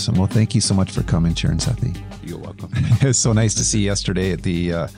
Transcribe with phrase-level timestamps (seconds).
[0.00, 0.14] Awesome.
[0.14, 1.94] Well, thank you so much for coming, Charan Sethi.
[2.26, 2.70] You're welcome.
[2.74, 4.88] it was so nice to see you yesterday at the uh,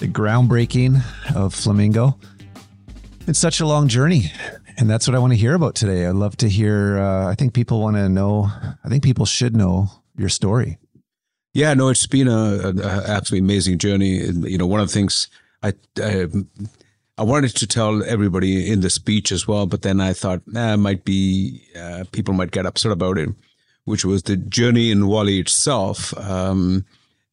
[0.00, 1.00] the groundbreaking
[1.36, 2.18] of Flamingo.
[3.28, 4.32] It's such a long journey,
[4.78, 6.08] and that's what I want to hear about today.
[6.08, 6.98] I'd love to hear.
[6.98, 8.50] Uh, I think people want to know.
[8.84, 9.86] I think people should know
[10.16, 10.78] your story.
[11.54, 14.24] Yeah, no, it's been a, a, a absolutely amazing journey.
[14.24, 15.28] You know, one of the things
[15.62, 16.26] I, I
[17.16, 20.76] I wanted to tell everybody in the speech as well, but then I thought, nah,
[20.76, 23.28] might be uh, people might get upset about it,
[23.84, 26.16] which was the journey in Whalley itself.
[26.18, 26.84] Um,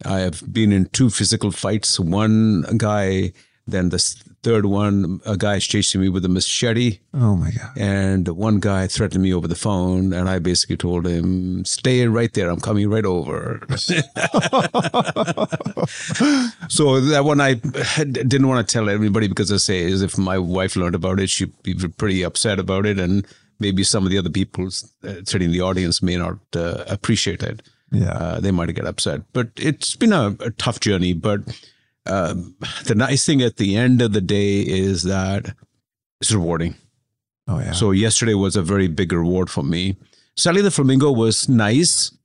[0.06, 2.00] I have been in two physical fights.
[2.00, 3.34] One guy,
[3.68, 4.00] then the
[4.44, 7.00] third one, a guy's chasing me with a machete.
[7.14, 7.78] Oh my god!
[7.78, 12.34] And one guy threatened me over the phone, and I basically told him, "Stay right
[12.34, 12.50] there.
[12.50, 13.60] I'm coming right over."
[16.70, 20.38] so that one I didn't want to tell everybody because I say, as if my
[20.38, 23.28] wife learned about it, she'd be pretty upset about it, and
[23.60, 27.44] maybe some of the other people uh, sitting in the audience may not uh, appreciate
[27.44, 27.62] it.
[27.92, 29.22] Yeah, uh, they might get upset.
[29.34, 31.42] But it's been a, a tough journey, but
[32.06, 35.56] um, the nice thing at the end of the day is that
[36.22, 36.76] it's rewarding.
[37.48, 37.72] Oh yeah.
[37.72, 39.98] So yesterday was a very big reward for me.
[40.36, 42.16] Selling the flamingo was nice,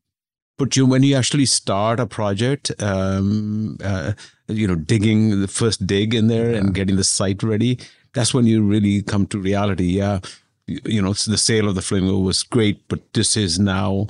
[0.59, 4.13] but you when you actually start a project, um, uh,
[4.49, 6.59] you know, digging the first dig in there yeah.
[6.59, 7.79] and getting the site ready,
[8.13, 9.85] that's when you really come to reality.
[9.85, 10.21] Yeah,
[10.67, 14.09] you, know, the sale of the flamingo was great, but this is now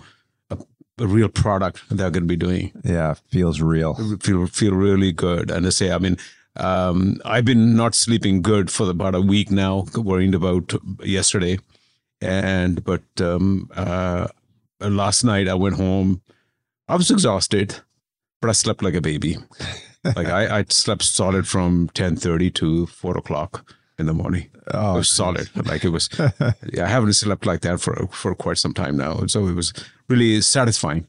[0.98, 2.72] a real product they're going to be doing.
[2.84, 3.94] Yeah, feels real.
[4.20, 5.50] Feel feel really good.
[5.50, 6.16] And I say, I mean,
[6.56, 11.58] um, I've been not sleeping good for about a week now, worried about yesterday,
[12.20, 14.28] and but um, uh,
[14.80, 16.22] last night I went home.
[16.86, 17.76] I was exhausted,
[18.40, 19.38] but I slept like a baby.
[20.04, 24.50] like I, I slept solid from ten thirty to four o'clock in the morning.
[24.72, 25.48] Oh, it was solid.
[25.66, 26.08] Like it was.
[26.72, 29.26] yeah, I haven't slept like that for for quite some time now.
[29.26, 29.72] So it was
[30.08, 31.06] really satisfying.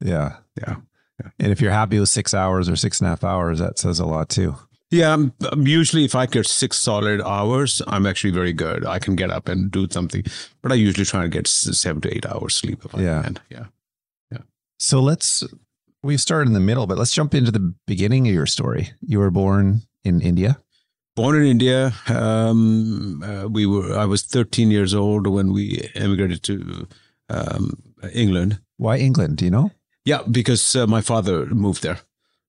[0.00, 0.76] Yeah, yeah.
[1.20, 1.30] yeah.
[1.38, 3.98] And if you're happy with six hours or six and a half hours, that says
[4.00, 4.56] a lot too.
[4.90, 8.86] Yeah, I'm, I'm usually if I get six solid hours, I'm actually very good.
[8.86, 10.22] I can get up and do something,
[10.62, 13.22] but I usually try to get seven to eight hours sleep if I yeah.
[13.22, 13.38] can.
[13.50, 13.64] Yeah,
[14.30, 14.42] yeah.
[14.78, 15.42] So let's
[16.04, 18.92] we started in the middle, but let's jump into the beginning of your story.
[19.00, 20.58] You were born in India.
[21.16, 23.96] Born in India, um, uh, we were.
[23.96, 26.86] I was 13 years old when we emigrated to
[27.30, 27.82] um,
[28.12, 28.60] England.
[28.76, 29.38] Why England?
[29.38, 29.70] Do you know?
[30.04, 32.00] Yeah, because uh, my father moved there.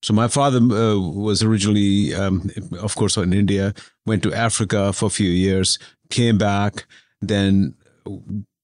[0.04, 2.52] So my father uh, was originally, um,
[2.82, 3.74] of course, in India.
[4.06, 5.80] Went to Africa for a few years,
[6.10, 6.86] came back,
[7.22, 7.74] then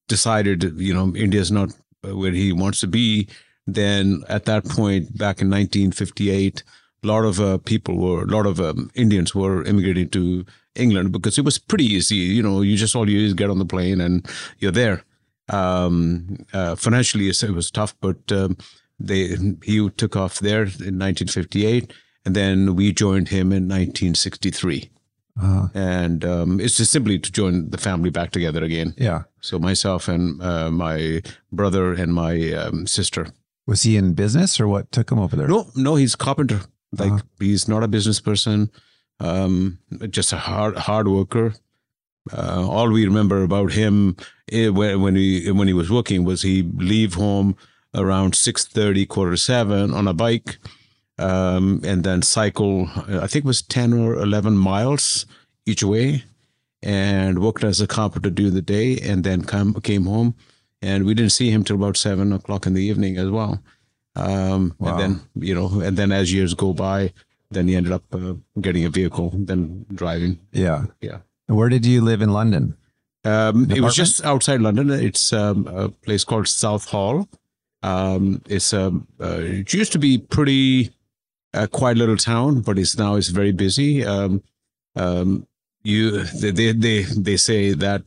[0.09, 1.69] decided, you know, India is not
[2.01, 3.29] where he wants to be.
[3.67, 6.61] Then at that point, back in 1958
[7.03, 11.11] a lot of uh, people were, a lot of um, Indians were immigrating to England
[11.11, 12.15] because it was pretty easy.
[12.15, 14.27] You know, you just all you do is get on the plane and
[14.59, 15.03] you're there.
[15.49, 18.57] Um, uh, financially, it was tough, but um,
[18.99, 21.91] they he took off there in 1958,
[22.25, 24.89] and then we joined him in 1963.
[25.41, 25.67] Uh-huh.
[25.73, 28.93] And um, it's just simply to join the family back together again.
[28.97, 29.23] Yeah.
[29.41, 31.21] So myself and uh, my
[31.51, 33.27] brother and my um, sister.
[33.65, 35.47] Was he in business or what took him over there?
[35.47, 36.61] No, no, he's carpenter.
[36.97, 37.21] Like uh-huh.
[37.39, 38.69] he's not a business person,
[39.19, 41.53] um, just a hard hard worker.
[42.31, 44.15] Uh, all we remember about him
[44.51, 47.55] eh, when he when he was working was he leave home
[47.95, 50.57] around six thirty, quarter seven on a bike,
[51.17, 52.89] um, and then cycle.
[52.95, 55.25] I think it was ten or eleven miles
[55.65, 56.23] each way,
[56.81, 60.35] and worked as a carpenter during the day, and then come came home,
[60.81, 63.61] and we didn't see him till about seven o'clock in the evening as well.
[64.15, 64.91] Um, wow.
[64.91, 67.13] And then, you know, and then as years go by,
[67.51, 70.39] then he ended up uh, getting a vehicle, then driving.
[70.51, 70.85] Yeah.
[71.01, 71.19] Yeah.
[71.47, 72.77] Where did you live in London?
[73.25, 74.89] Um, it was just outside London.
[74.89, 77.29] It's um, a place called Southall.
[77.81, 80.91] Um, it's um, uh, it used to be pretty
[81.53, 84.05] uh, quiet little town, but it's now it's very busy.
[84.05, 84.43] Um,
[84.95, 85.47] um,
[85.83, 88.03] you they, they they say that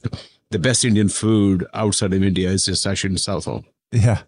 [0.50, 3.64] the best Indian food outside of India is just actually in Southall.
[3.92, 4.22] Yeah,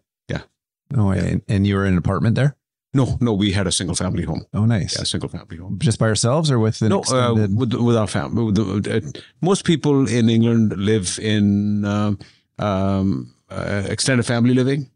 [0.96, 1.24] Oh, yeah.
[1.24, 2.56] and, and you were in an apartment there?
[2.94, 4.46] No, no, we had a single family home.
[4.54, 4.96] Oh, nice.
[4.96, 5.78] Yeah, single family home.
[5.78, 8.44] Just by ourselves or with an no, uh, with, with our family.
[8.44, 12.18] With the, uh, most people in England live in um,
[12.58, 14.90] um, uh, extended family living.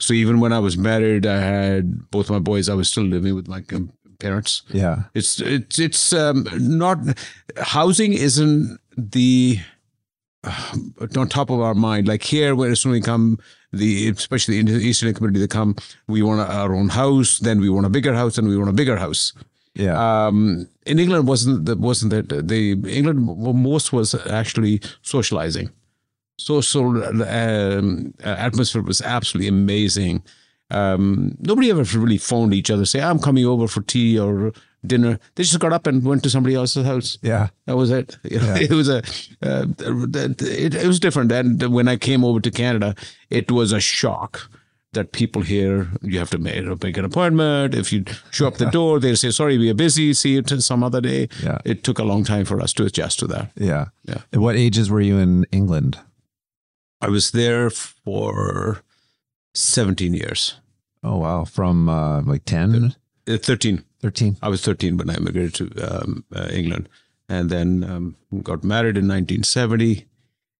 [0.00, 2.68] So even when I was married, I had both my boys.
[2.68, 4.62] I was still living with my um, parents.
[4.68, 6.98] Yeah, it's it's it's um, not
[7.56, 9.58] housing isn't the
[10.44, 10.76] uh,
[11.16, 12.08] on top of our mind.
[12.08, 13.38] Like here, when as soon as we come
[13.72, 15.76] the especially in the Eastern community, they come.
[16.06, 18.74] We want our own house, then we want a bigger house, and we want a
[18.74, 19.32] bigger house.
[19.74, 20.26] Yeah.
[20.26, 25.70] Um, in England, wasn't that wasn't that the England most was actually socializing.
[26.38, 30.22] social um, atmosphere was absolutely amazing.
[30.70, 34.52] Um, nobody ever really phoned each other, say, I'm coming over for tea or
[34.86, 35.18] dinner.
[35.34, 37.18] They just got up and went to somebody else's house.
[37.22, 37.48] Yeah.
[37.66, 38.16] That was it.
[38.30, 38.98] You know, It was a,
[39.42, 41.32] uh, it, it was different.
[41.32, 42.94] And when I came over to Canada,
[43.30, 44.50] it was a shock
[44.94, 47.74] that people here, you have to make, make an appointment.
[47.74, 50.14] If you show up the door, they'll say, sorry, we are busy.
[50.14, 51.28] See you some other day.
[51.42, 51.58] Yeah.
[51.64, 53.50] It took a long time for us to adjust to that.
[53.56, 53.86] Yeah.
[54.04, 54.22] Yeah.
[54.32, 55.98] At what ages were you in England?
[57.00, 58.82] I was there for
[59.54, 60.54] 17 years.
[61.04, 61.44] Oh, wow.
[61.44, 62.88] From uh, like 10, Uh,
[63.36, 63.84] 13.
[64.00, 64.36] 13.
[64.42, 66.88] I was 13 when I immigrated to um, uh, England.
[67.28, 70.06] And then um, got married in 1970.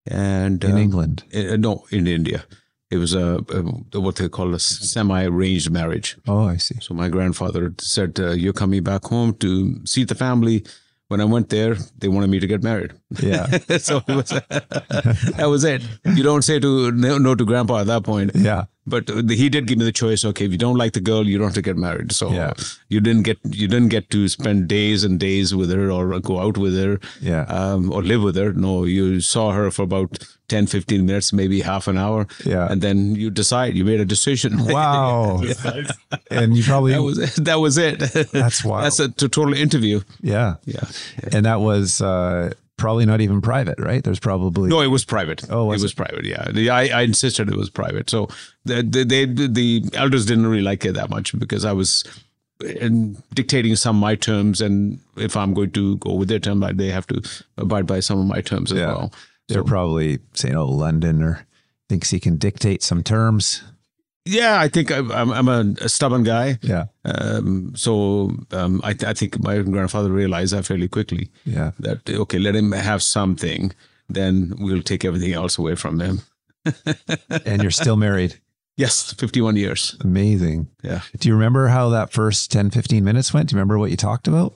[0.06, 1.24] And In um, England.
[1.34, 2.44] uh, no, in India.
[2.90, 3.44] It was a,
[3.92, 6.16] a what they call a semi-arranged marriage.
[6.26, 6.76] Oh, I see.
[6.80, 10.64] So my grandfather said, uh, "You're coming back home to see the family."
[11.08, 12.92] When I went there, they wanted me to get married.
[13.22, 13.46] Yeah.
[13.78, 14.28] so it was,
[15.36, 15.82] that was it.
[16.14, 18.32] You don't say to no, no to grandpa at that point.
[18.34, 18.64] Yeah.
[18.86, 20.24] But he did give me the choice.
[20.24, 22.10] Okay, if you don't like the girl, you don't have to get married.
[22.12, 22.54] So Yeah.
[22.88, 26.40] you didn't get you didn't get to spend days and days with her or go
[26.40, 27.42] out with her Yeah.
[27.44, 28.52] um, or live with her.
[28.54, 30.18] No, you saw her for about
[30.48, 32.26] 10, 15 minutes, maybe half an hour.
[32.46, 32.66] Yeah.
[32.70, 34.56] And then you decide, you made a decision.
[34.64, 35.42] Wow.
[36.30, 37.98] and you probably, that was that was it.
[38.32, 38.84] That's wild.
[38.86, 40.00] That's a total interview.
[40.22, 40.54] yeah.
[40.64, 40.84] Yeah.
[41.32, 44.02] And that was uh, probably not even private, right?
[44.02, 45.44] There's probably, No, it was private.
[45.50, 46.24] Oh, was it was private.
[46.24, 48.08] Yeah, The- I, I insisted it was private.
[48.08, 48.28] So
[48.64, 52.04] the, the they the elders didn't really like it that much because I was
[52.60, 56.60] in dictating some of my terms, and if I'm going to go with their term,
[56.76, 57.20] they have to
[57.56, 58.86] abide by some of my terms as Yeah.
[58.86, 59.12] well.
[59.48, 61.46] they're probably saying, oh, London or
[61.88, 63.62] thinks he can dictate some terms.
[64.28, 66.58] Yeah, I think I'm, I'm, I'm a, stubborn guy.
[66.62, 66.86] Yeah.
[67.04, 71.30] Um, so um, I, I think my grandfather realized that fairly quickly.
[71.44, 71.72] Yeah.
[71.80, 73.72] That okay, let him have something,
[74.08, 76.20] then we'll take everything else away from him.
[77.46, 78.38] And you're still married.
[78.76, 79.96] Yes, 51 years.
[80.02, 80.68] Amazing.
[80.82, 81.00] Yeah.
[81.18, 83.48] Do you remember how that first 10, 15 minutes went?
[83.48, 84.54] Do you remember what you talked about?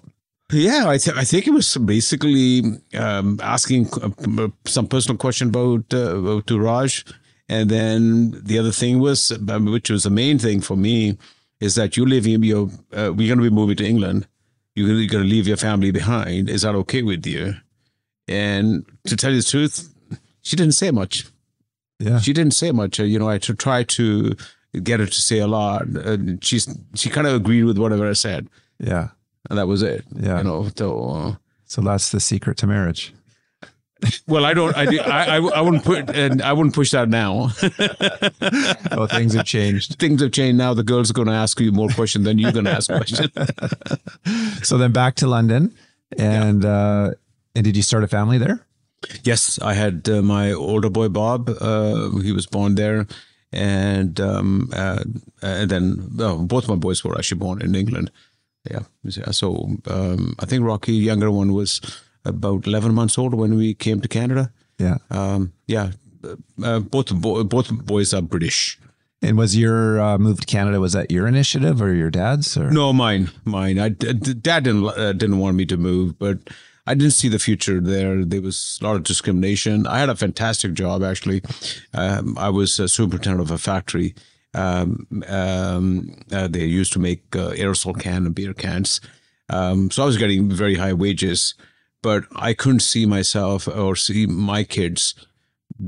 [0.52, 2.62] Yeah, I, th- I think it was basically
[2.94, 7.04] um, asking uh, some personal question about, uh, about to Raj,
[7.52, 11.16] and then the other thing was, um, which was the main thing for me,
[11.60, 12.64] is that you live in your.
[12.98, 14.26] Uh, we're going to be moving to England.
[14.74, 16.48] You're going to leave your family behind.
[16.48, 17.54] Is that okay with you?
[18.28, 19.92] And to tell you the truth,
[20.40, 21.26] she didn't say much.
[21.98, 22.18] Yeah.
[22.20, 22.98] She didn't say much.
[22.98, 24.34] You know, I tried to
[24.82, 25.82] get her to say a lot.
[25.86, 29.08] And she's she kind of agreed with whatever I said, Yeah.
[29.50, 30.04] and that was it.
[30.16, 30.38] Yeah.
[30.38, 30.86] You know, so.
[31.10, 31.34] Uh,
[31.66, 33.12] So that's the secret to marriage.
[34.26, 34.76] Well, I don't.
[34.76, 37.50] I, do- I, I, I wouldn't put, and I wouldn't push that now.
[38.92, 39.98] Oh, things have changed.
[39.98, 40.74] Things have changed now.
[40.74, 43.28] The girls are going to ask you more questions than you're going to ask questions.
[44.62, 45.74] So then back to London,
[46.18, 47.10] and uh,
[47.54, 48.64] and did you start a family there?
[49.24, 51.48] yes, I had uh, my older boy Bob.
[51.60, 53.06] Uh, he was born there,
[53.52, 55.02] and um, uh,
[55.42, 58.10] and then well, both my boys were actually born in England.
[58.70, 58.80] Yeah.
[59.04, 61.80] Yeah, So um, I think Rocky, younger one, was
[62.24, 64.52] about 11 months old when we came to Canada.
[64.78, 64.98] Yeah.
[65.10, 65.92] Um, yeah.
[66.62, 68.78] Uh, both bo- both boys are British.
[69.24, 70.80] And was your uh, move to Canada?
[70.80, 72.56] Was that your initiative or your dad's?
[72.56, 73.78] Or No, mine, mine.
[73.78, 76.38] I, d- dad didn't uh, didn't want me to move, but
[76.86, 78.24] I didn't see the future there.
[78.24, 79.86] There was a lot of discrimination.
[79.86, 81.42] I had a fantastic job actually.
[81.94, 84.14] Um, I was a superintendent of a factory.
[84.54, 89.00] Um, um, uh, they used to make uh, aerosol can and beer cans,
[89.48, 91.54] um, so I was getting very high wages.
[92.02, 95.14] But I couldn't see myself or see my kids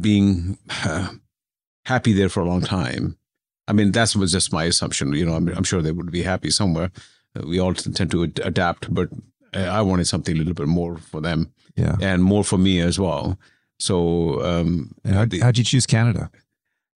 [0.00, 1.08] being uh,
[1.86, 3.16] happy there for a long time.
[3.66, 5.12] I mean, that was just my assumption.
[5.12, 6.90] You know, I'm, I'm sure they would be happy somewhere.
[7.36, 9.08] Uh, we all tend to ad- adapt, but
[9.54, 11.96] uh, I wanted something a little bit more for them yeah.
[12.00, 13.38] and more for me as well.
[13.78, 16.30] So, um, how, how'd you choose Canada?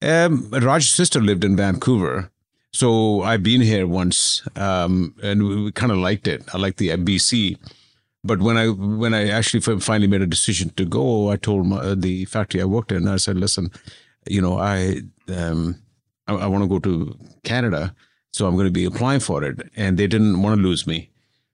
[0.03, 2.31] um, Raj's sister lived in Vancouver.
[2.73, 6.43] So I've been here once, um, and we, we kind of liked it.
[6.53, 7.59] I liked the BC,
[8.25, 11.77] but when I when I actually finally made a decision to go, I told my,
[11.79, 13.09] uh, the factory I worked in.
[13.09, 13.71] I said, "Listen,
[14.29, 15.81] you know, I um,
[16.27, 17.95] I, I want to go to Canada,
[18.33, 21.11] so I'm going to be applying for it." And they didn't want to lose me,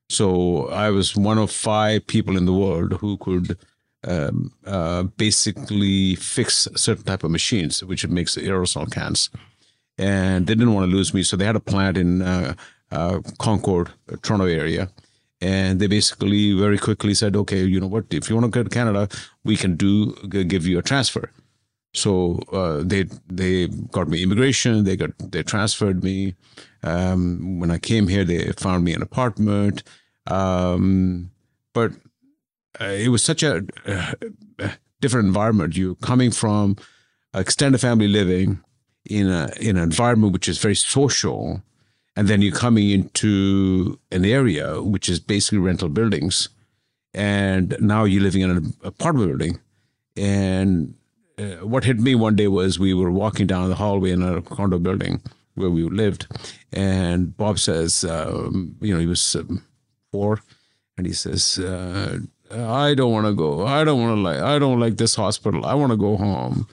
[0.08, 3.58] so I was one of five people in the world who could
[4.06, 9.30] um, uh, basically fix certain type of machines, which makes aerosol cans.
[9.96, 12.54] And they didn't want to lose me, so they had a plant in uh,
[12.90, 13.90] uh, Concord,
[14.22, 14.88] Toronto area.
[15.44, 18.06] And they basically very quickly said, okay, you know what?
[18.10, 19.08] If you want to go to Canada,
[19.44, 21.30] we can do give you a transfer.
[21.92, 23.04] So uh, they
[23.40, 24.84] they got me immigration.
[24.84, 26.34] They got they transferred me.
[26.82, 29.82] Um, when I came here, they found me an apartment.
[30.26, 31.30] Um,
[31.74, 31.92] but
[32.80, 34.12] uh, it was such a uh,
[35.00, 35.76] different environment.
[35.76, 36.76] You're coming from
[37.34, 38.60] extended family living
[39.04, 41.62] in a in an environment which is very social,
[42.16, 46.48] and then you're coming into an area which is basically rental buildings,
[47.12, 49.60] and now you're living in an apartment building,
[50.16, 50.94] and
[51.38, 54.40] uh, what hit me one day was we were walking down the hallway in a
[54.42, 55.20] condo building
[55.54, 56.26] where we lived,
[56.72, 59.64] and Bob says, um, you know, he was um,
[60.12, 60.40] four,
[60.96, 62.18] and he says, uh,
[62.50, 63.66] "I don't want to go.
[63.66, 64.40] I don't want to like.
[64.40, 65.64] I don't like this hospital.
[65.64, 66.66] I want to go home."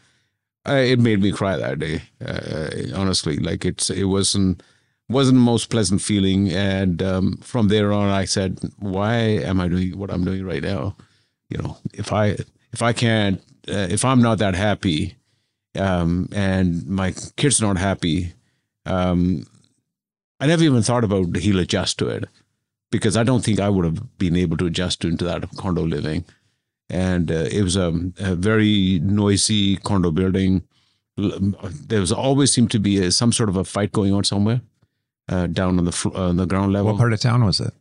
[0.64, 2.04] I, it made me cry that day.
[2.24, 4.62] Uh, honestly, like it's it wasn't
[5.12, 9.68] wasn't the most pleasant feeling, and um, from there on, I said, "Why am I
[9.68, 10.96] doing what I'm doing right now?"
[11.50, 12.38] You know, if I
[12.74, 15.16] if I can't, uh, if I'm not that happy,
[15.78, 18.34] um, and my kids not happy,
[18.86, 19.46] um,
[20.40, 22.26] I never even thought about he'll adjust to it
[22.92, 26.26] because I don't think I would have been able to adjust into that condo living.
[26.90, 27.88] And uh, it was a,
[28.20, 30.64] a, very noisy condo building.
[31.16, 34.60] There was always seemed to be a, some sort of a fight going on somewhere
[35.32, 36.92] uh, down on the on the ground level.
[36.92, 37.74] What part of town was it?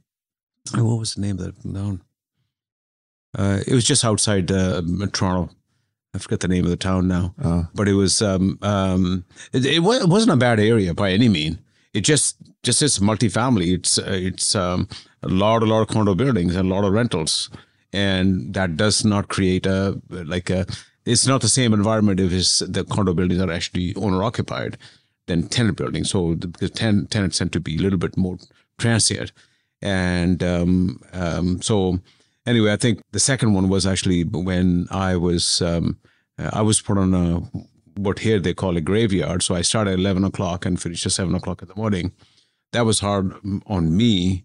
[0.75, 2.01] What was the name of the town?
[3.37, 5.51] Uh, it was just outside uh, Toronto.
[6.15, 7.69] I forget the name of the town now, Oh.
[7.75, 11.29] but it was um, um, it, it, wa- it wasn't a bad area by any
[11.29, 11.59] mean.
[11.95, 13.73] It just just is multifamily.
[13.75, 14.89] It's uh, it's um,
[15.23, 17.49] a lot a lot of condo buildings and a lot of rentals,
[17.93, 20.67] and that does not create a like a.
[21.07, 24.77] It's not the same environment if it's, the condo buildings are actually owner occupied
[25.31, 26.11] than tenant buildings.
[26.11, 28.37] So the, ten, tenants tend to be a little bit more
[28.79, 29.33] transient,
[29.81, 32.01] and um, um, so
[32.47, 35.97] anyway, I think the second one was actually when I was um,
[36.39, 37.41] I was put on a
[37.97, 39.43] what here they call a graveyard.
[39.43, 42.13] So I started at eleven o'clock and finished at seven o'clock in the morning.
[42.73, 43.35] That was hard
[43.67, 44.45] on me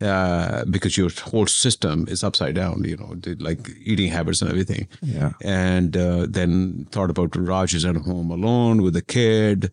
[0.00, 2.84] uh, because your whole system is upside down.
[2.84, 4.88] You know, like eating habits and everything.
[5.02, 5.32] Yeah.
[5.42, 9.70] And uh, then thought about Raj is at home alone with a kid.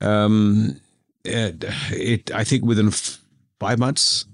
[0.00, 0.80] Um,
[1.24, 3.20] it, it I think within f-
[3.58, 4.24] five months,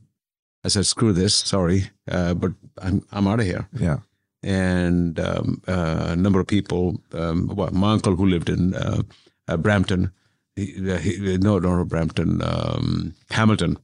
[0.65, 3.99] I said, "Screw this, sorry, uh, but I'm I'm out of here." Yeah.
[4.43, 9.03] And um, uh, a number of people, um, well, my uncle who lived in uh,
[9.49, 10.13] uh, Brampton,
[10.55, 10.67] he,
[11.01, 13.77] he, no, no, Brampton, um, Hamilton.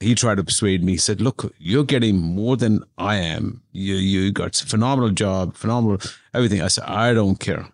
[0.00, 0.92] He tried to persuade me.
[0.92, 3.62] He said, "Look, you're getting more than I am.
[3.72, 6.00] You you got a phenomenal job, phenomenal
[6.34, 7.68] everything." I said, "I don't care.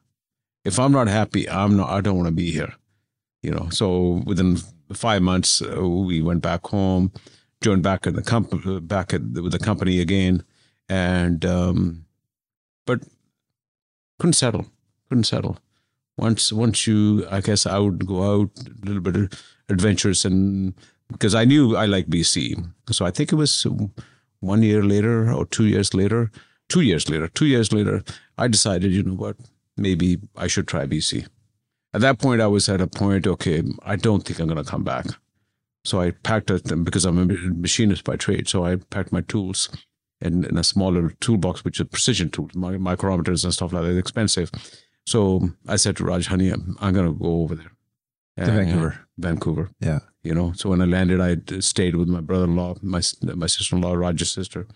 [0.64, 1.90] If I'm not happy, I'm not.
[1.90, 2.75] I don't want to be here."
[3.45, 3.69] You know.
[3.71, 4.59] So within
[4.93, 7.13] five months, uh, we went back home,
[7.61, 10.43] joined back in the company, back at, with the company again,
[10.89, 12.07] and um,
[12.87, 13.01] but
[14.19, 14.67] couldn't settle.
[15.09, 15.59] Couldn't settle.
[16.17, 19.35] Once once you, I guess I would go out a little bit
[19.69, 20.75] adventurous and
[21.11, 22.65] because I knew I liked BC.
[22.91, 23.67] So I think it was
[24.41, 26.31] one year later or two years later,
[26.69, 28.03] two years later, two years later,
[28.39, 29.37] I decided, you know what,
[29.77, 31.27] maybe I should try BC.
[31.95, 34.69] At that point, I was at a point, okay, I don't think I'm going to
[34.69, 35.07] come back.
[35.85, 38.49] So I packed it because I'm a machinist by trade.
[38.49, 39.69] So I packed my tools
[40.21, 43.91] in, in a small little toolbox, which is precision tools, micrometers and stuff like that.
[43.91, 44.51] It's expensive.
[45.07, 47.71] So I said to Raj, honey, I'm, I'm going to go over there.
[48.39, 48.99] To Vancouver.
[49.17, 50.01] Vancouver Yeah.
[50.25, 54.33] you know so when i landed i stayed with my brother-in-law my my sister-in-law Raj's
[54.33, 54.67] sister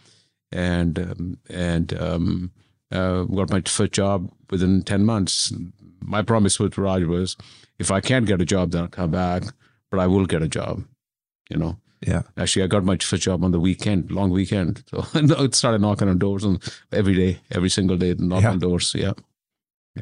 [0.53, 2.53] and um, and um,
[2.93, 5.53] uh, got my first job within 10 months
[6.01, 7.37] my promise with raj was
[7.79, 9.43] if i can't get a job then i'll come back
[9.91, 10.85] but i will get a job
[11.51, 11.77] you know
[12.07, 12.23] Yeah.
[12.37, 16.09] actually i got my first job on the weekend long weekend so it started knocking
[16.09, 16.63] on doors and
[16.93, 18.51] every day every single day knocking Yeah.
[18.53, 19.13] on doors yeah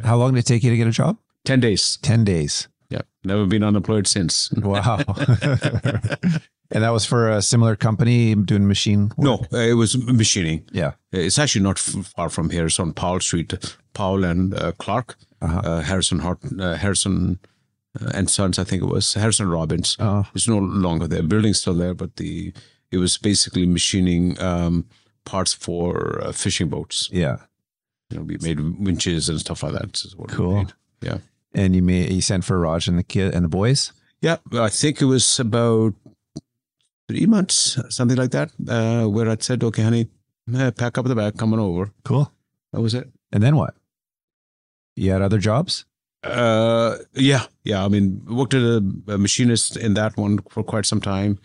[0.05, 1.17] How long did it take you to get a job?
[1.45, 2.69] 10 days 10 days.
[2.90, 4.99] Yeah never been unemployed since Wow.
[6.71, 9.19] and that was for a similar company doing machine work?
[9.19, 10.93] no uh, it was machining Yeah.
[11.12, 12.66] It's actually not far from here.
[12.66, 13.55] It's on Powell Street.
[13.95, 15.61] Powell and uh, Clark, Uh-huh.
[15.64, 17.38] uh, Harrison Hart, uh, Harrison
[18.00, 18.59] uh, and Sons.
[18.59, 19.97] I think it was Harrison Robbins.
[19.99, 20.25] Oh.
[20.35, 21.23] It's no longer there.
[21.23, 22.52] Building's still there, but the
[22.90, 24.85] it was basically machining um,
[25.25, 27.09] parts for uh, fishing boats.
[27.12, 27.37] Yeah.
[28.11, 29.93] You know, we made winches and stuff like that.
[29.93, 30.66] This is we Cool.
[31.02, 31.19] Yeah,
[31.57, 33.93] And you made you sent for Raj and the kid and the boys?
[34.21, 34.37] yeah.
[34.53, 35.95] I think it was about
[37.09, 40.09] three months, something like that, uh, where I said, "Okay, honey,
[40.55, 42.31] eh, pack up the bag, come on over." Cool.
[42.73, 43.11] That was it.
[43.33, 43.75] And then what?
[44.97, 45.87] You had other jobs?
[46.23, 47.85] Uh, yeah, yeah.
[47.85, 51.39] I mean, worked at a, a machinist in that one for quite some time.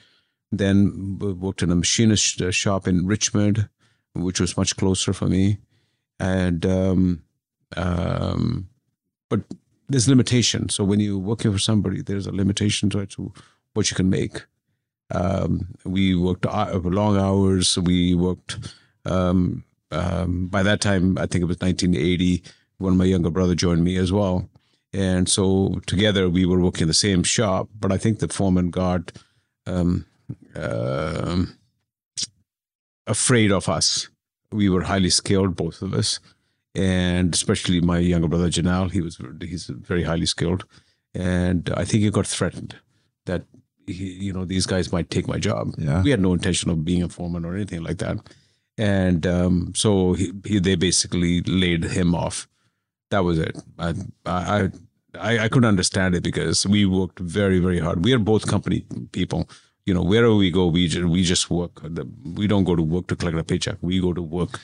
[0.52, 3.70] Then worked in a machinist uh, shop in Richmond,
[4.14, 5.58] which was much closer for me.
[6.20, 7.24] And um,
[7.78, 8.68] um,
[9.30, 9.42] but
[9.92, 10.70] there's limitation.
[10.70, 13.34] So when you're working for somebody, there's a limitation to, to
[13.74, 14.46] what you can make.
[15.12, 17.78] Um, we worked uh, long hours.
[17.78, 18.74] We worked
[19.06, 22.44] um, um, by that time, I think it was 1980
[22.78, 24.50] when my younger brother joined me as well.
[24.94, 28.70] And so together we were working in the same shop, but I think the foreman
[28.72, 29.12] got
[30.56, 31.46] uh,
[33.08, 34.10] afraid of us.
[34.52, 36.20] We were highly skilled, both of us,
[36.76, 38.92] and especially my younger brother Janal.
[38.92, 40.66] He was he's very highly skilled,
[41.14, 42.76] and I think he got threatened
[43.26, 43.44] that
[43.88, 45.74] he, you know these guys might take my job.
[45.78, 46.02] Yeah.
[46.02, 48.18] We had no intention of being a foreman or anything like that,
[48.78, 52.48] and um, so he, he, they basically laid him off.
[53.10, 53.58] That was it.
[53.78, 53.94] I,
[54.26, 54.70] I
[55.20, 58.06] I I couldn't understand it because we worked very very hard.
[58.06, 59.50] We are both company people.
[59.86, 61.82] You know, wherever we go, we just, we just work.
[62.24, 63.78] We don't go to work to collect a paycheck.
[63.82, 64.60] We go to work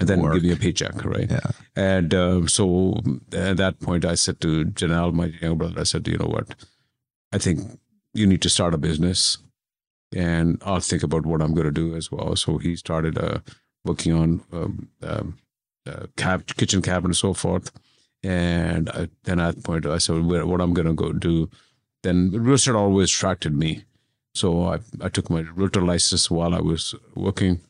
[0.00, 0.34] and then Work.
[0.34, 1.30] give you a paycheck, right?
[1.30, 1.50] Yeah.
[1.74, 3.00] And um, so
[3.32, 6.54] at that point, I said to Janelle, my younger brother, I said, you know what?
[7.32, 7.80] I think
[8.14, 9.38] you need to start a business
[10.14, 12.36] and I'll think about what I'm going to do as well.
[12.36, 13.38] So he started uh,
[13.84, 15.38] working on um, um,
[15.86, 17.70] uh, cab, kitchen cabinet and so forth.
[18.22, 21.50] And I, then at that point, I said, "Where- what I'm going to go do.
[22.02, 23.84] Then real estate always attracted me.
[24.34, 27.60] So I, I took my realtor license while I was working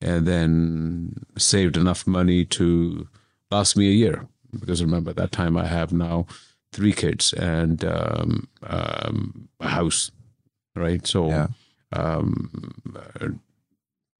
[0.00, 3.08] and then saved enough money to
[3.50, 4.26] last me a year.
[4.58, 6.26] Because remember, that time I have now
[6.72, 10.10] three kids and um, um, a house,
[10.74, 11.06] right?
[11.06, 11.48] So Yeah.
[11.92, 12.72] um,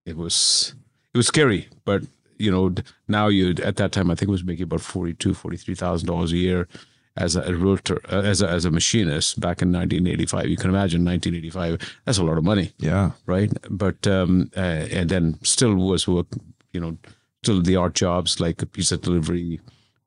[0.04, 0.75] it was
[1.14, 2.02] it was scary, but
[2.38, 2.75] you know
[3.09, 5.75] now you at that time I think it was making about forty two, forty three
[5.75, 6.68] thousand dollars a year
[7.17, 10.47] as a, realtor, uh, as a, as a machinist back in 1985.
[10.49, 11.97] You can imagine 1985.
[12.05, 13.13] That's a lot of money Yeah.
[13.27, 13.51] right?
[13.71, 16.27] But um, uh, and then still was work,
[16.73, 16.97] you know,
[17.43, 19.61] still the odd jobs like a pizza delivery,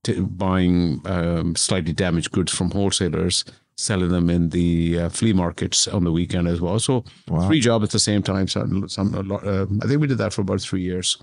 [0.03, 3.43] t- buying um, slightly damaged goods from wholesalers,
[3.77, 6.79] selling them in the uh, flea markets on the weekend as well.
[6.79, 7.47] So Wow.
[7.47, 8.47] three jobs at the same time.
[8.47, 11.17] So some, a lot, uh, I think we did that for about three years.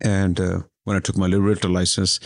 [0.00, 2.20] And uh, when I took my realtor license,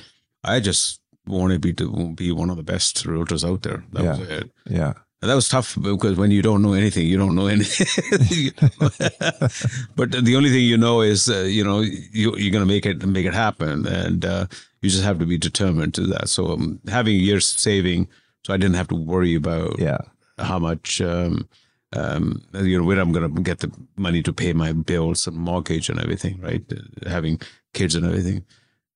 [0.45, 3.85] I just wanted be, to be one of the best realtors out there.
[3.93, 4.37] That was Yeah.
[4.37, 4.51] it.
[4.69, 4.93] Yeah.
[5.23, 7.87] And that was tough because when you don't know anything, you don't know anything.
[9.97, 12.85] but the only thing you know is, uh, you know, you, you're going to make
[12.87, 14.47] it make it happen, and uh,
[14.83, 16.29] you just have to be determined to that.
[16.29, 18.09] So um, having years saving,
[18.45, 19.99] so I didn't have to worry about Yeah.
[20.39, 21.49] how much, um,
[21.95, 25.37] um, you know, where I'm going to get the money to pay my bills and
[25.37, 26.63] mortgage and everything, right?
[26.71, 27.41] Uh, Having
[27.73, 28.45] kids and everything.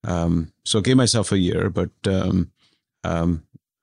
[0.05, 2.51] Um, so I gave myself a year, but um,
[3.05, 3.43] um,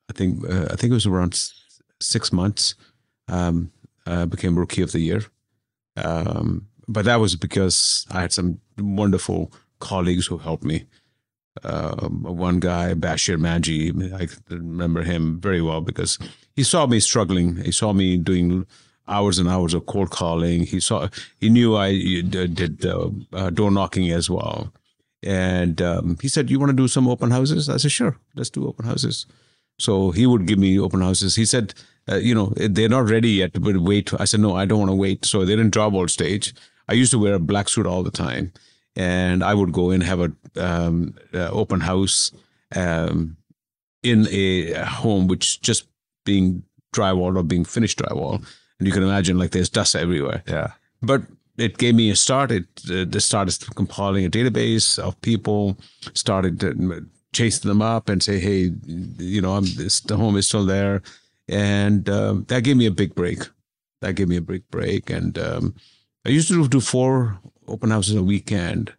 [0.10, 1.54] I think uh, I think it was around s-
[2.02, 2.76] six months.
[3.28, 3.72] Um,
[4.06, 5.24] I became rookie of the year,
[5.98, 10.86] um, but that was because I had some wonderful colleagues who helped me.
[11.64, 16.20] Um, one guy, Bashir Manji, I remember him very well because
[16.56, 17.56] he saw me struggling.
[17.58, 18.66] He saw me doing
[19.08, 20.66] hours and hours of cold calling.
[20.66, 21.08] He saw,
[21.40, 24.74] he knew I uh, did uh, uh, door knocking as well.
[25.26, 28.50] And um, he said, "You want to do some open houses?" I said, "Sure, let's
[28.52, 29.26] do open houses."
[29.80, 31.36] So he would give me open houses.
[31.36, 31.74] He said,
[32.10, 34.92] uh, "You know, they're not ready yet, but wait." I said, "No, I don't want
[34.92, 36.54] to wait." So they're in job board stage.
[36.88, 38.54] I used to wear a black suit all the time,
[38.96, 42.32] and I would go and have a um, uh, open house
[42.76, 43.38] um,
[44.04, 45.88] in a home which just
[46.26, 46.64] being
[46.96, 48.36] drywall or being finished drywall,
[48.80, 50.74] and you can imagine like there's dust everywhere Yeah.
[51.02, 51.24] but
[51.58, 52.52] it gave me a start.
[52.52, 55.78] It uh, started compiling a database of people,
[56.14, 58.72] started to chasing them up and say, hey,
[59.18, 61.02] you know, I'm this, the home is still there,
[61.48, 63.40] and um, that gave me a big break.
[64.02, 65.76] That gave me a big break, and um,
[66.26, 68.94] I used to do four open houses a weekend.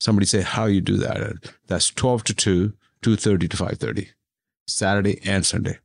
[0.00, 1.52] Somebody say, how you do that?
[1.66, 4.10] That's twelve to two, two thirty to five thirty,
[4.66, 5.78] Saturday and Sunday.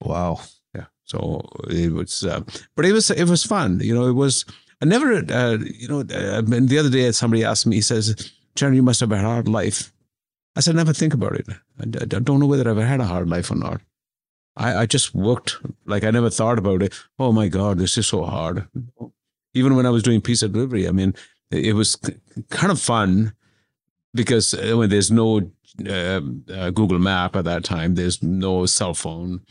[0.00, 0.40] Wow.
[0.74, 0.86] Yeah.
[1.04, 2.42] So it was, uh,
[2.74, 3.80] but it was it was fun.
[3.80, 4.44] You know, it was.
[4.82, 7.76] I never, uh, you know, uh, I mean, the other day somebody asked me.
[7.76, 9.92] He says, "Charan, you must have a hard life."
[10.56, 11.46] I said, "Never think about it.
[11.48, 13.80] I, I don't know whether I've ever had a hard life or not.
[14.56, 16.94] I, I just worked like I never thought about it.
[17.18, 18.66] Oh my God, this is so hard.
[19.54, 21.14] Even when I was doing pizza delivery, I mean,
[21.52, 21.96] it was
[22.50, 23.34] kind of fun
[24.14, 25.52] because uh, when there's no
[25.88, 26.20] uh,
[26.52, 29.42] uh, Google Map at that time, there's no cell phone,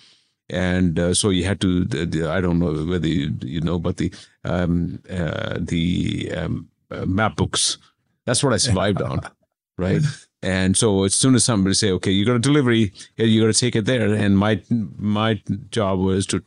[0.52, 1.86] and uh, so you had to.
[1.86, 6.70] The, the, I don't know whether you, you know, but the um, uh, the um,
[6.92, 7.78] uh, map books.
[8.26, 9.22] That's what I survived on,
[9.78, 10.02] right?
[10.44, 13.60] And so as soon as somebody say, "Okay, you got a delivery, you got to
[13.60, 16.44] take it there," and my my job was to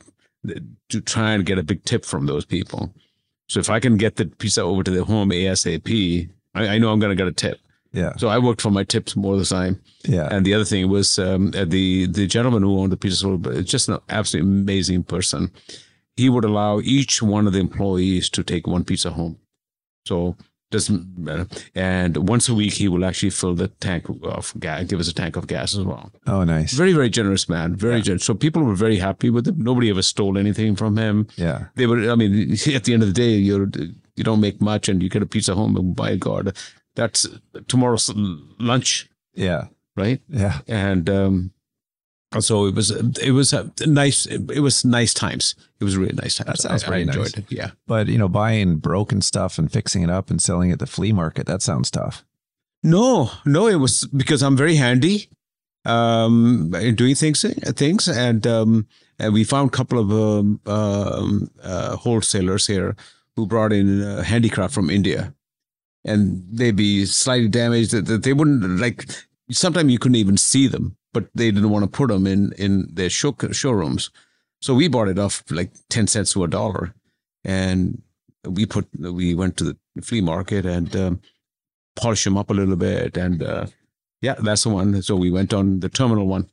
[0.89, 2.93] to try and get a big tip from those people.
[3.47, 6.91] So if I can get the pizza over to the home ASAP, I, I know
[6.91, 7.59] I'm going to get a tip.
[7.95, 8.13] Yeah.
[8.17, 9.81] So I worked for my tips more of the time.
[10.03, 10.27] Yeah.
[10.29, 13.37] And the other thing was um, uh, the the gentleman who owned the pizza store,
[13.63, 15.51] just an absolutely amazing person.
[16.17, 19.37] He would allow each one of the employees to take one pizza home.
[20.05, 20.35] So
[20.71, 21.47] doesn't matter.
[21.73, 25.13] And once a week, he will actually fill the tank of gas, give us a
[25.13, 26.11] tank of gas as well.
[26.27, 26.73] Oh, nice.
[26.73, 27.75] Very, very generous man.
[27.75, 28.25] Very generous.
[28.25, 29.55] So people were very happy with him.
[29.57, 31.27] Nobody ever stole anything from him.
[31.35, 31.65] Yeah.
[31.75, 32.11] They were.
[32.11, 33.69] I mean, at the end of the day, you're
[34.15, 35.75] you don't make much, and you get a pizza home.
[35.75, 36.55] And by God,
[36.95, 37.27] that's
[37.67, 38.09] tomorrow's
[38.59, 39.67] lunch, Yeah.
[39.95, 40.21] right?
[40.29, 40.59] Yeah.
[40.67, 41.51] And um,
[42.39, 42.91] so it was.
[42.91, 44.25] It was a nice.
[44.25, 45.55] It was nice times.
[45.79, 46.47] It was really nice times.
[46.47, 47.37] That sounds I, I pretty enjoyed nice.
[47.37, 47.45] it.
[47.49, 47.71] Yeah.
[47.87, 50.87] But, you know, buying broken stuff and fixing it up and selling it at the
[50.87, 52.25] flea market, that sounds tough.
[52.83, 55.29] No, no, it was because I'm very handy
[55.85, 57.43] um, in doing things,
[57.75, 62.95] things, and um, and we found a couple of um, um, uh, wholesalers here
[63.35, 65.33] who brought in uh, handicraft from India,
[66.05, 67.91] and they'd be slightly damaged.
[67.91, 69.05] That that They wouldn't like.
[69.51, 72.87] Sometimes you couldn't even see them, but they didn't want to put them in in
[72.93, 74.09] their show, showrooms,
[74.61, 76.93] so we bought it off like ten cents to a dollar,
[77.43, 78.01] and
[78.47, 80.95] we put we went to the flea market and.
[80.95, 81.19] Um,
[81.97, 83.65] polish them up a little bit and uh,
[84.21, 86.45] yeah that's the one so we went on the terminal one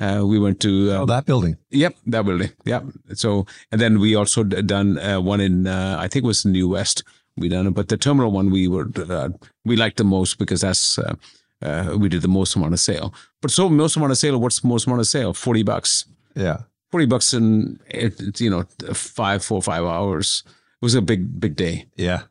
[0.00, 1.56] uh, we went to uh, Oh, that building.
[1.70, 2.82] yep that building yep
[3.14, 6.44] so and then we also d- done uh, one in uh, i think it was
[6.44, 7.04] new west
[7.36, 9.28] we done it but the terminal one we were uh,
[9.64, 11.14] we liked the most because that's uh,
[11.62, 14.60] uh, we did the most amount of sale but so most amount of sale what's
[14.60, 16.58] the most amount of sale 40 bucks Yeah.
[16.92, 21.56] 40 bucks in it, you know five four five hours it was a big big
[21.56, 22.22] day Yeah.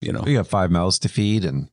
[0.00, 1.68] you know We got five mouths to feed and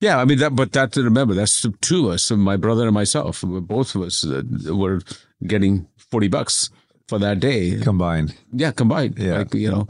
[0.00, 2.84] Yeah, I mean that, but that to remember that's the two of us, my brother
[2.86, 4.42] and myself, both of us uh,
[4.74, 5.00] were
[5.46, 6.70] getting forty bucks
[7.08, 7.76] for that day.
[7.82, 8.32] combined.
[8.52, 9.18] Yeah, combined.
[9.18, 9.38] Yeah.
[9.38, 9.86] like you know,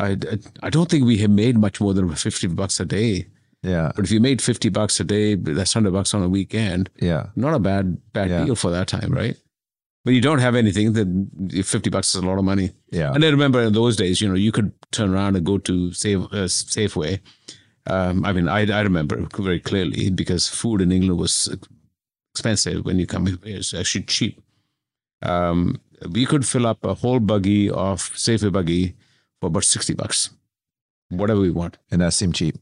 [0.00, 0.16] I,
[0.62, 3.26] I don't think we have made much more than fifty bucks a day.
[3.62, 3.92] Yeah.
[3.94, 6.90] But if you made fifty bucks a day, that's hundred bucks on a weekend.
[7.00, 7.26] Yeah.
[7.36, 8.44] Not a bad bad Yeah.
[8.44, 9.36] deal for that time, right?
[10.04, 11.28] But you don't have anything, then
[11.62, 12.70] fifty bucks is a lot of money.
[12.90, 13.12] Yeah.
[13.12, 15.92] And I remember in those days, you know, you could turn around and go to
[15.92, 17.20] Save, uh, Safeway.
[17.86, 21.54] Um, I mean, I, I remember very clearly because food in England was
[22.34, 23.36] expensive when you come here.
[23.42, 24.40] It's actually cheap.
[25.22, 28.94] Um, we could fill up a whole buggy of Safeway buggy
[29.40, 30.30] for about 60 bucks,
[31.08, 31.78] whatever we want.
[31.90, 32.56] And that seemed cheap.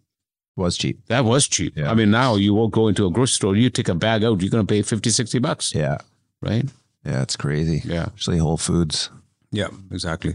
[0.56, 1.06] Was cheap.
[1.06, 1.76] That was cheap.
[1.76, 1.88] Yeah.
[1.90, 4.40] I mean, now you won't go into a grocery store, you take a bag out,
[4.40, 5.98] you're going to pay 50, 60 bucks, Yeah.
[6.42, 6.64] right?
[7.04, 7.22] Yeah.
[7.22, 7.80] It's crazy.
[7.84, 8.06] Yeah.
[8.06, 9.08] Especially Whole Foods.
[9.52, 10.34] Yeah, exactly.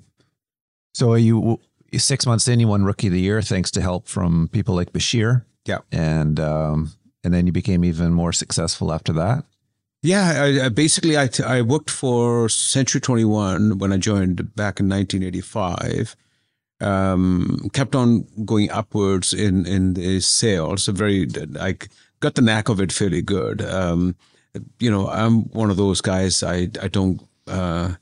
[0.93, 1.59] So are you
[1.97, 4.93] six months in, you won Rookie of the Year thanks to help from people like
[4.93, 5.43] Bashir.
[5.65, 5.79] Yeah.
[5.91, 6.91] And um,
[7.23, 9.43] and then you became even more successful after that.
[10.01, 14.89] Yeah, I, I basically I, I worked for Century 21 when I joined back in
[14.89, 16.15] 1985.
[16.83, 20.87] Um, kept on going upwards in in the sales.
[20.87, 21.27] Very,
[21.59, 21.77] I
[22.19, 23.61] got the knack of it fairly good.
[23.61, 24.15] Um,
[24.79, 26.43] you know, I'm one of those guys.
[26.43, 27.93] I I don't uh,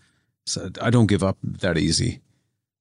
[0.82, 2.22] I don't give up that easy.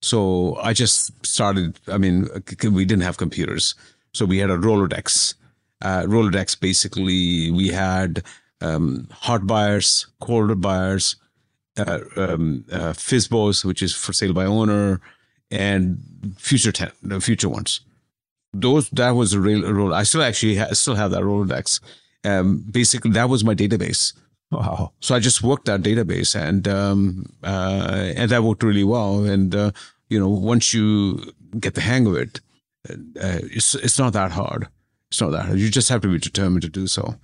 [0.02, 1.78] So I just started.
[1.86, 2.28] I mean,
[2.62, 3.74] we didn't have computers,
[4.12, 5.34] so we had a Rolodex.
[5.82, 8.22] Uh, Rolodex basically we had
[8.60, 11.16] um, hot buyers, cold buyers,
[11.78, 15.00] uh, um, uh, FISBOs, which is for sale by owner,
[15.50, 16.02] and
[16.38, 17.80] future ten, the future ones.
[18.52, 19.94] Those that was a real role.
[19.94, 21.80] I still actually ha- still have that Rolodex.
[22.24, 24.12] Um, basically, that was my database.
[24.50, 24.92] Wow.
[25.00, 29.24] So I just worked that database, and um, uh, and that worked really well.
[29.24, 29.70] And uh,
[30.08, 32.40] you know, once you get the hang of it,
[32.88, 32.94] uh,
[33.42, 34.68] it's it's not that hard.
[35.10, 35.58] It's not that hard.
[35.58, 37.16] You just have to be determined to do so.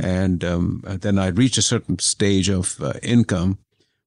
[0.00, 3.58] And um, then I reached a certain stage of uh, income.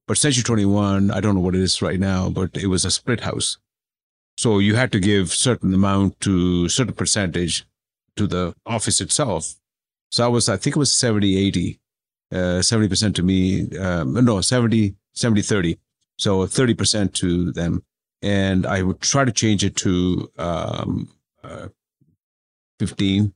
[0.06, 2.90] But Century 21, I don't know what it is right now, but it was a
[2.90, 3.58] split house.
[4.36, 7.66] So you had to give certain amount to certain percentage
[8.16, 9.54] to the office itself.
[10.10, 11.80] So I was, I think it was 70, 80
[12.32, 15.78] uh, 70% to me, um, no, 70, 70, 30.
[16.18, 17.82] So 30% to them.
[18.22, 21.12] And I would try to change it to um,
[21.44, 21.68] uh,
[22.80, 23.32] 15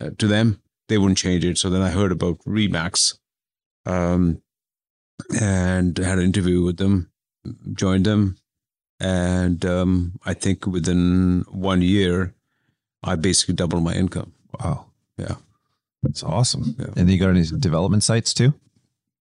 [0.00, 0.62] uh, to them.
[0.88, 1.58] They wouldn't change it.
[1.58, 3.18] So then I heard about Remax
[3.84, 4.40] um,
[5.40, 7.10] and had an interview with them,
[7.74, 8.38] joined them.
[9.00, 12.34] And um, I think within one year,
[13.02, 14.32] I basically doubled my income.
[14.58, 14.86] Wow.
[15.18, 15.34] Yeah.
[16.02, 16.74] That's awesome.
[16.78, 16.86] Yeah.
[16.96, 18.54] And you got any development sites too?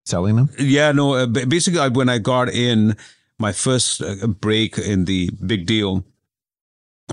[0.05, 0.49] Selling them?
[0.59, 1.15] Yeah, no.
[1.15, 2.95] Uh, basically, I- when I got in,
[3.39, 6.05] my first uh, break in the big deal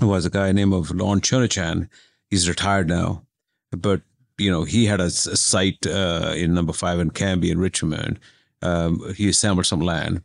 [0.01, 1.89] was a guy named of Lon Chernachan.
[2.29, 3.23] He's retired now,
[3.71, 4.01] but
[4.37, 8.19] you know he had a site uh, in number five in Cambie in Richmond.
[8.61, 10.23] Um, he assembled some land,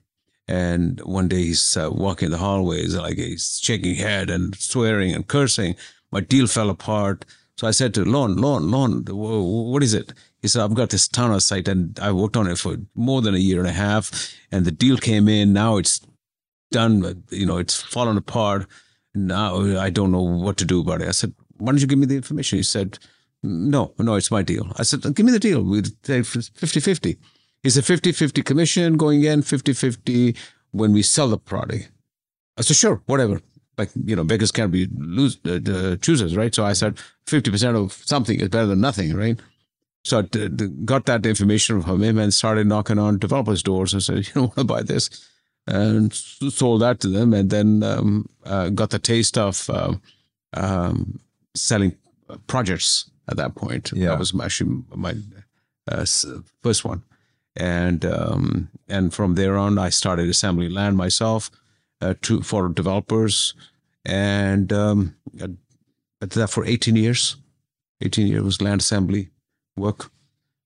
[0.49, 5.29] and one day he's uh, walking the hallways like he's shaking head and swearing and
[5.29, 5.77] cursing.
[6.11, 7.27] My deal fell apart.
[7.59, 10.15] So I said to Lon, Lon, Lon, what is it?
[10.41, 13.35] He said, I've got this town site and I worked on it for more than
[13.35, 14.33] a year and a half.
[14.51, 15.53] And the deal came in.
[15.53, 16.01] Now it's
[16.71, 17.25] done.
[17.31, 18.67] You know, it's fallen apart.
[19.15, 21.09] Now I don't know what to do about it.
[21.09, 22.59] I said, why don't you give me the information?
[22.59, 22.99] He said,
[23.43, 24.73] no, no, it's my deal.
[24.77, 25.63] I said, give me the deal.
[25.63, 27.19] We'd take 50 50.
[27.65, 30.37] It's a 50 50 commission going in, 50 50
[30.73, 31.91] when we sell the product.
[32.57, 33.41] I said, sure, whatever.
[33.77, 36.55] Like, you know, beggars can't be lose, uh, choosers, right?
[36.55, 39.39] So I said, 50% of something is better than nothing, right?
[40.05, 43.93] So I d- d- got that information from him and started knocking on developers' doors
[43.93, 45.11] and said, you know, want to buy this?
[45.67, 49.95] And sold that to them and then um, uh, got the taste of uh,
[50.55, 51.21] um,
[51.55, 51.95] selling
[52.47, 53.93] projects at that point.
[53.95, 54.09] Yeah.
[54.09, 55.15] That was actually my
[55.87, 56.07] uh,
[56.63, 57.03] first one.
[57.59, 61.51] And um, and from there on, I started assembling land myself
[62.01, 63.55] uh, to for developers,
[64.05, 65.47] and um, I
[66.21, 67.37] did that for 18 years.
[68.01, 69.31] 18 years was land assembly
[69.77, 70.11] work.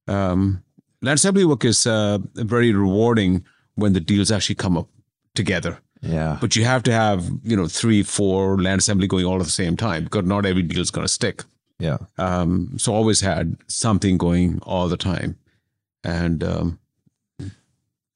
[0.07, 0.63] Um,
[1.01, 4.89] land assembly work is uh, very rewarding when the deals actually come up
[5.35, 5.79] together.
[6.03, 6.37] Yeah.
[6.41, 9.51] But you have to have you know three, four land assembly going all at the
[9.51, 11.45] same time because not every deal is going to stick.
[11.79, 11.99] Yeah.
[12.19, 15.39] Um, so always had something going all the time,
[16.05, 16.79] and um,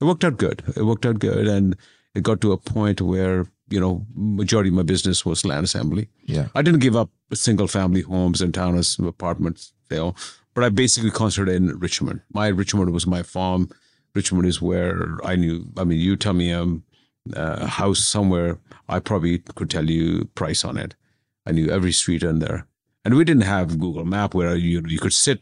[0.01, 0.63] it worked out good.
[0.75, 1.75] It worked out good, and
[2.15, 6.09] it got to a point where you know majority of my business was land assembly.
[6.25, 6.47] Yeah.
[6.55, 10.15] I didn't give up single family homes and townhouse apartments, you know,
[10.53, 12.21] but I basically concentrated in Richmond.
[12.33, 13.69] My Richmond was my farm.
[14.15, 15.67] Richmond is where I knew.
[15.77, 16.83] I mean, you tell me um,
[17.33, 18.57] a house somewhere,
[18.89, 20.95] I probably could tell you price on it.
[21.45, 22.67] I knew every street in there.
[23.07, 25.39] And we didn't have Google Map where you you could sit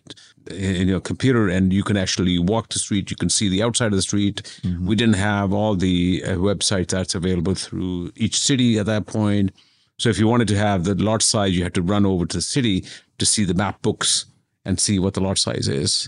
[0.51, 3.09] in, your computer and you can actually walk the street.
[3.09, 4.43] You can see the outside of the street.
[4.87, 9.51] We didn't have all the uh, websites that's available through each city at that point.
[9.97, 12.37] So if you wanted to have the lot size, you had to run over to
[12.37, 12.85] the city
[13.17, 14.27] to see the map books
[14.63, 16.07] and see what the lot size is.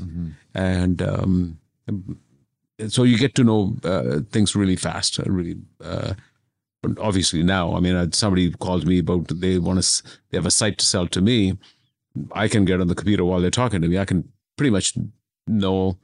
[0.54, 1.58] And um,
[2.88, 5.56] so you get to know uh, things really fast, really.
[5.84, 6.14] Uh,
[6.84, 10.46] but obviously now, I mean, uh, somebody calls me about they want to, they have
[10.46, 11.58] a site to sell to me.
[12.32, 13.98] I can get on the computer while they're talking to me.
[13.98, 14.94] I can pretty much
[15.48, 15.98] know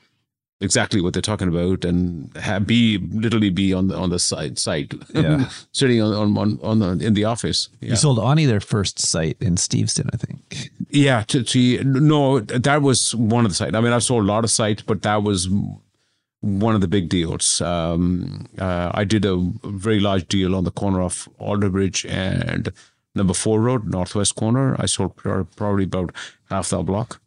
[0.61, 4.57] exactly what they're talking about and have, be literally be on the on the site
[4.57, 5.49] site, Yeah.
[5.73, 7.69] sitting on on on, on the, in the office.
[7.81, 7.89] Yeah.
[7.91, 10.69] You sold Onni their first site in Steveston, I think.
[10.89, 13.75] Yeah, to, to no, that was one of the sites.
[13.75, 15.49] I mean, I've sold a lot of sites, but that was
[16.43, 17.61] one of the big deals.
[17.61, 22.71] Um, uh, I did a very large deal on the corner of Alderbridge and
[23.15, 24.75] Number Four Road, northwest corner.
[24.77, 26.13] I sold pro- probably about
[26.49, 27.21] half that block.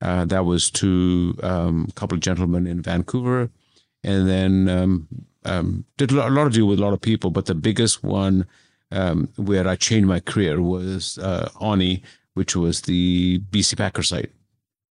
[0.00, 3.50] Uh, that was to um, a couple of gentlemen in Vancouver,
[4.02, 5.08] and then um,
[5.44, 7.30] um, did a lot, a lot of deal with a lot of people.
[7.30, 8.46] But the biggest one
[8.90, 14.30] um, where I changed my career was uh, Onni, which was the BC Packer site.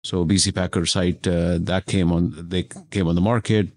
[0.04, 3.68] So BC Packer site uh, that came on, they came on the market,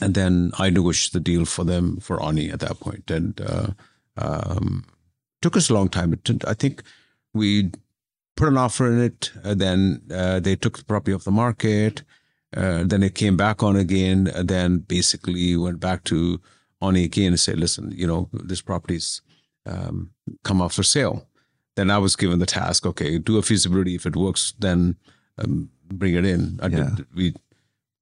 [0.00, 3.68] and then I negotiated the deal for them for Onni at that point, and uh,
[4.18, 4.84] um,
[5.40, 6.12] took us a long time.
[6.12, 6.82] It, I think
[7.32, 7.70] we
[8.36, 12.02] put an offer in it, then uh, they took the property off the market.
[12.54, 16.40] Uh, then it came back on again, and then basically went back to
[16.82, 19.22] Onni again and said, "Listen, you know this property's
[19.64, 20.10] um,
[20.44, 21.26] come up for sale."
[21.76, 23.94] Then I was given the task, okay, do a feasibility.
[23.94, 24.96] If it works, then
[25.38, 26.58] um, bring it in.
[26.62, 26.90] I Yeah.
[26.96, 27.06] did.
[27.14, 27.34] We,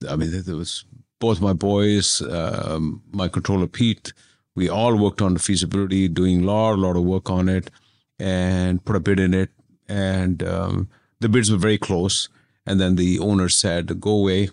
[0.09, 0.85] I mean, there was
[1.21, 4.13] both my boys, um, my controller Pete.
[4.57, 7.71] We all worked on the feasibility, doing a lot, a lot of work on it,
[8.19, 9.51] and put a bid in it.
[9.89, 10.89] And um,
[11.21, 12.29] the bids were very close.
[12.67, 14.51] And then the owner said, "Go away,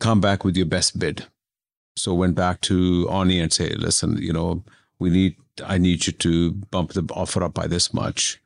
[0.00, 1.26] come back with your best bid."
[1.96, 4.64] So went back to Onni and say, "Listen, you know,
[4.98, 8.40] we need, I need you to bump the offer up by this much."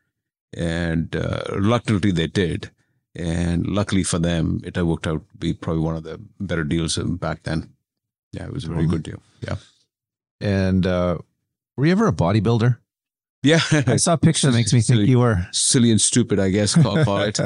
[0.56, 2.70] And uh, reluctantly, they did.
[3.14, 6.64] And luckily for them, it had worked out to be probably one of the better
[6.64, 7.72] deals back then.
[8.32, 9.22] Yeah, it was a very good deal.
[9.40, 9.56] Yeah.
[10.40, 11.18] And uh,
[11.76, 12.78] were you ever a bodybuilder?
[13.44, 13.58] Yeah.
[13.72, 15.10] I saw a picture that makes me think Silly.
[15.10, 15.48] you were.
[15.50, 17.40] silly and stupid, I guess, call, call it.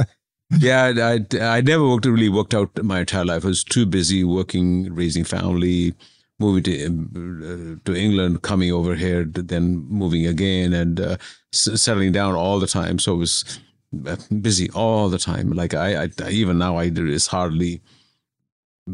[0.59, 3.47] Yeah, I, I never worked really worked out my entire life.
[3.47, 5.95] I was too busy working, raising family,
[6.39, 11.17] moving to uh, to England, coming over here, then moving again, and uh,
[11.53, 12.99] settling down all the time.
[12.99, 13.61] So I was
[14.07, 15.51] uh, busy all the time.
[15.51, 17.81] Like I, I even now, I it's hardly.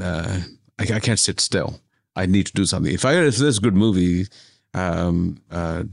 [0.00, 0.40] Uh,
[0.78, 1.80] I, I can't sit still.
[2.16, 2.92] I need to do something.
[2.92, 4.26] If I if there's a good movie,
[4.74, 5.84] um, uh,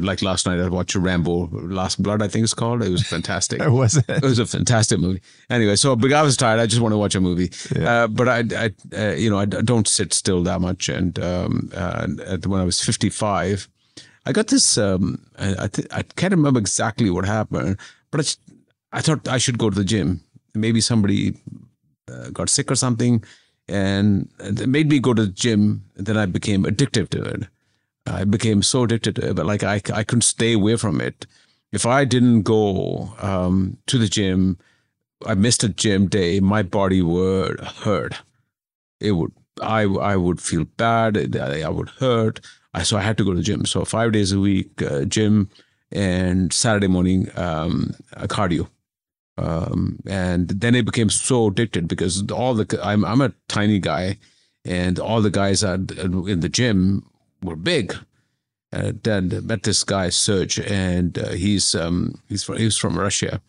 [0.00, 2.22] like last night I watched Rambo: Last Blood.
[2.22, 2.82] I think it's called.
[2.82, 3.60] It was fantastic.
[3.66, 4.04] Or was it?
[4.08, 5.20] It was a fantastic movie.
[5.50, 6.60] Anyway, so but I was tired.
[6.60, 7.50] I just want to watch a movie.
[7.74, 8.04] Yeah.
[8.04, 10.88] Uh, but I, I uh, you know, I don't sit still that much.
[10.88, 13.68] And um, uh, at- when I was 55,
[14.26, 14.76] I got this.
[14.78, 17.78] Um, I, I, th- I can't remember exactly what happened,
[18.10, 18.36] but
[18.92, 20.20] I thought I should go to the gym.
[20.54, 21.34] Maybe somebody
[22.10, 23.22] uh, got sick or something,
[23.68, 25.84] and it made me go to the gym.
[25.96, 27.42] And then I became addicted to it.
[28.10, 31.26] I became so addicted to it, but like I, I couldn't stay away from it.
[31.72, 34.58] if I didn't go um, to the gym,
[35.26, 38.14] I missed a gym day, my body would hurt.
[39.00, 41.36] It would, I, I would feel bad.
[41.36, 42.40] I would hurt.
[42.74, 43.66] I, so I had to go to the gym.
[43.66, 45.50] So five days a week, uh, gym,
[45.90, 48.68] and Saturday morning um, cardio.
[49.36, 54.18] Um, and then it became so addicted because all the I'm I'm a tiny guy,
[54.64, 57.08] and all the guys at, in the gym
[57.42, 57.94] were big.
[58.70, 63.40] Uh, then met this guy Serge, and uh, he's um, he's from, he's from Russia,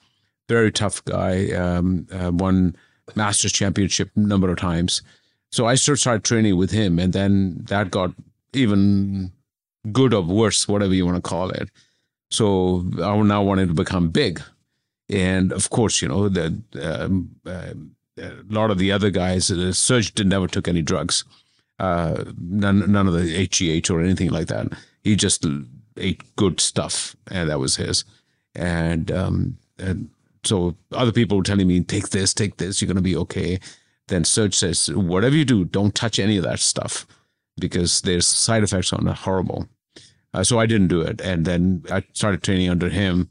[0.47, 1.51] very tough guy.
[1.51, 2.75] Um, uh, won
[3.15, 5.01] Masters championship number of times.
[5.51, 8.13] So I started training with him, and then that got
[8.53, 9.31] even
[9.91, 11.69] good or worse, whatever you want to call it.
[12.31, 14.41] So I now wanted to become big,
[15.09, 17.73] and of course, you know the um, uh,
[18.21, 21.23] a lot of the other guys, uh, Serge never took any drugs,
[21.79, 24.67] uh, none none of the HGH or anything like that.
[25.03, 25.45] He just
[25.97, 28.03] ate good stuff, and that was his.
[28.55, 30.09] And um, and
[30.43, 33.59] so other people were telling me, take this, take this, you're gonna be okay.
[34.07, 37.05] Then Serge says, whatever you do, don't touch any of that stuff
[37.59, 39.67] because there's side effects on it horrible.
[40.33, 43.29] Uh, so I didn't do it, and then I started training under him,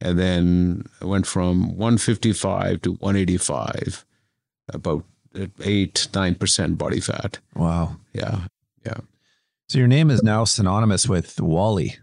[0.00, 4.04] and then I went from 155 to 185,
[4.72, 5.04] about
[5.62, 7.38] eight nine percent body fat.
[7.54, 7.96] Wow.
[8.12, 8.46] Yeah,
[8.84, 8.98] yeah.
[9.68, 11.96] So your name is now synonymous with Whalley.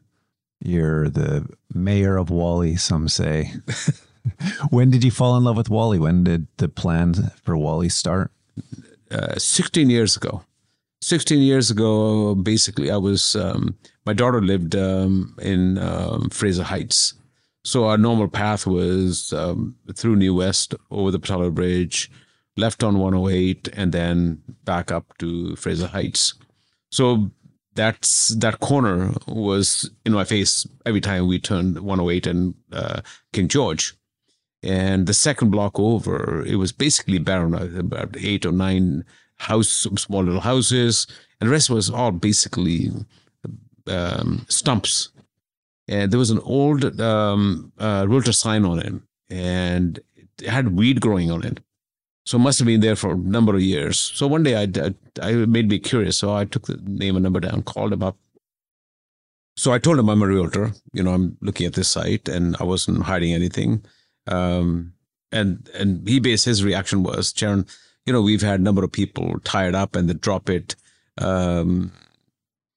[0.60, 2.76] You're the mayor of Whalley.
[2.76, 3.52] Some say.
[4.70, 6.00] when did you fall in love with Whalley?
[6.00, 8.32] When did the plan for Whalley start?
[9.12, 10.44] Uh, 16 years ago.
[11.02, 17.14] 16 years ago, basically, I was, um, my daughter lived um, in um, Fraser Heights.
[17.66, 22.10] So our normal path was um, through New West, over the Pattullo Bridge,
[22.58, 26.34] left on 108, and then back up to Fraser Heights.
[26.92, 27.32] So
[27.76, 33.48] that's that corner was in my face every time we turned 108 and uh, King
[33.48, 33.96] George.
[34.62, 39.04] And the second block over, it was basically barren, about eight or nine
[39.36, 41.06] house, small little houses,
[41.40, 42.90] and the rest was all basically
[43.88, 45.10] um, stumps.
[45.90, 48.94] And there was an old um, uh, realtor sign on it,
[49.30, 51.60] and it had weed growing on it.
[52.26, 54.00] So must have been there for a number of years.
[54.00, 56.18] So one day I, I, I made me curious.
[56.18, 58.18] So I took the name and number down, called him up.
[59.56, 60.72] So I told him I'm a realtor.
[60.94, 63.86] You know, I'm looking at this site, and I wasn't hiding anything.
[64.28, 64.94] Um,
[65.32, 67.66] and and he based his reaction was, Charan,
[68.06, 70.76] you know, we've had a number of people tied up and they drop it.
[71.18, 71.92] Um,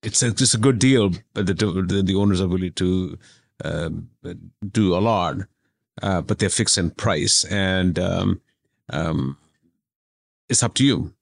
[0.02, 3.18] it's a, it's a good deal, but the the, the owners are willing to
[3.64, 3.90] uh,
[4.70, 5.36] do a lot,
[6.02, 8.40] uh, but they're fixed in price, and um,
[8.90, 9.36] um,
[10.48, 11.12] it's up to you.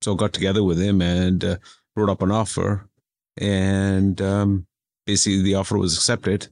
[0.00, 1.56] So got together with him and uh,
[1.96, 2.88] wrote up an offer,
[3.36, 4.66] and um,
[5.06, 6.48] basically the offer was accepted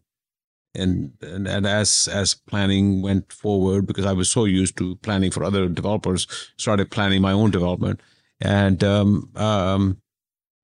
[0.77, 5.31] and, and and as as planning went forward because I was so used to planning
[5.31, 6.27] for other developers,
[6.57, 8.01] started planning my own development,
[8.41, 9.99] and um, um,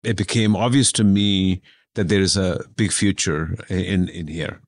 [0.05, 1.63] it became obvious to me
[1.95, 4.61] that there is a big future in in here.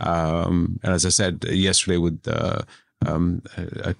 [0.00, 2.62] Um, and as I said yesterday, with uh,
[3.06, 3.94] um, I,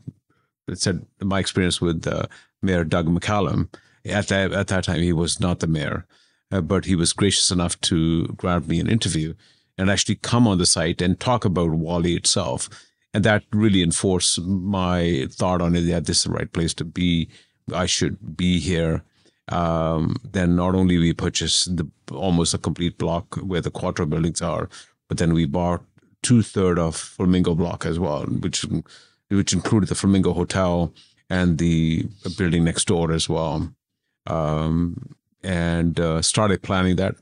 [0.71, 2.27] I said my experience with uh,
[2.63, 3.69] Mayor Doug McCallum.
[4.07, 6.07] At that at that time, he was not the mayor,
[6.51, 9.35] uh, but he was gracious enough to grant me an interview
[9.79, 12.69] and actually come on the site and talk about Whalley itself.
[13.13, 16.85] And that really enforced my thought on it that this is the right place to
[16.85, 17.29] be.
[17.73, 19.03] I should be here.
[19.49, 24.43] Um, then not only we purchased the almost a complete block where the Quattro buildings
[24.43, 24.69] are,
[25.09, 25.85] but then we bought
[26.23, 28.65] two third of Flamingo block as well, which
[29.37, 30.93] which included the Flamingo Hotel
[31.31, 33.73] and the building next door as well.
[34.27, 37.17] Um, and uh, started planning that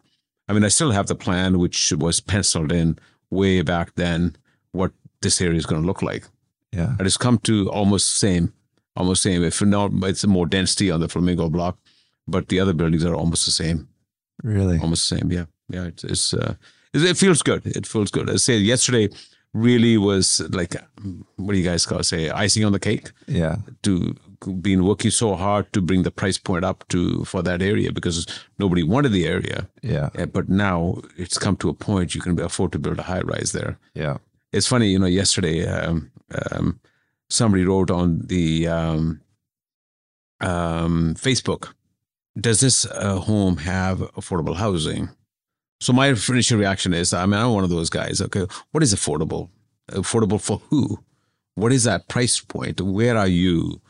[0.48, 2.98] I mean, I still have the plan, which was penciled in
[3.30, 4.36] way back then,
[4.72, 6.26] what this area is going to look like.
[6.72, 6.94] Yeah.
[6.98, 8.52] And it's come to almost same,
[8.96, 9.42] almost same.
[9.44, 11.78] If not, it's more density on the Flamingo block,
[12.26, 13.88] but the other buildings are almost the same.
[14.42, 14.78] Really?
[14.78, 15.32] Almost the same.
[15.32, 15.44] Yeah.
[15.68, 15.84] Yeah.
[15.84, 16.54] It's, it's uh,
[16.92, 17.64] it feels good.
[17.66, 18.28] It feels good.
[18.28, 19.08] I say yesterday
[19.54, 20.74] really was like,
[21.36, 22.04] what do you guys call it?
[22.04, 23.10] Say icing on the cake.
[23.26, 23.56] Yeah.
[23.82, 24.16] To
[24.60, 28.26] been working so hard to bring the price point up to for that area because
[28.58, 29.68] nobody wanted the area.
[29.82, 30.10] Yeah.
[30.32, 33.52] But now it's come to a point you can afford to build a high rise
[33.52, 33.78] there.
[33.94, 34.18] Yeah.
[34.52, 35.06] It's funny, you know.
[35.06, 36.10] Yesterday, um,
[36.50, 36.80] um,
[37.30, 39.20] somebody wrote on the um,
[40.40, 41.72] um Facebook,
[42.38, 45.08] "Does this uh, home have affordable housing?"
[45.82, 48.20] So my initial reaction is, I mean, I'm one of those guys.
[48.20, 49.48] Okay, what is affordable?
[49.90, 51.02] Affordable for who?
[51.54, 52.80] What is that price point?
[52.80, 53.80] Where are you?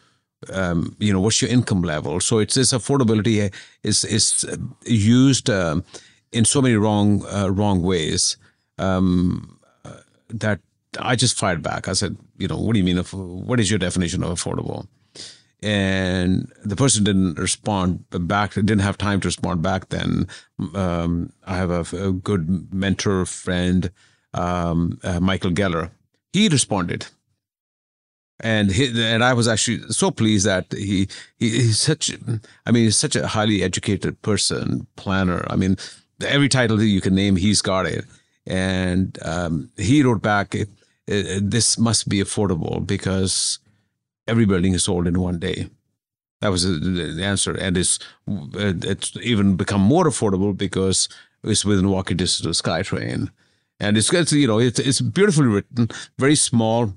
[0.53, 4.45] um, you know what's your income level so it's this affordability is is
[4.85, 5.85] used um,
[6.33, 8.37] in so many wrong uh, wrong ways
[8.79, 9.61] um,
[10.29, 10.61] that
[10.99, 11.89] I just fired back.
[11.89, 12.99] I said, you know, what do you mean?
[12.99, 14.87] What is your definition of affordable?
[15.63, 18.55] And the person didn't respond back.
[18.55, 19.91] Didn't have time to respond back.
[19.91, 20.27] Then
[20.75, 23.93] um, I have a, a, good mentor friend,
[24.35, 25.91] um, uh, Michael Geller.
[26.33, 27.07] He responded,
[28.41, 31.07] and he, and I was actually so pleased that he,
[31.39, 32.11] he he's such.
[32.67, 35.47] I mean, he's such a highly educated person, planner.
[35.49, 35.77] I mean,
[36.27, 38.05] every title that you can name, he's got it.
[38.47, 40.57] And um, he wrote back,
[41.07, 43.61] "This must be affordable because
[44.27, 45.69] every building is sold in one day."
[46.43, 51.09] That was the answer, and it's it's even become more affordable because
[51.45, 53.31] it's within walking distance of SkyTrain,
[53.79, 56.95] and it's, it's you know it's it's beautifully written, very small.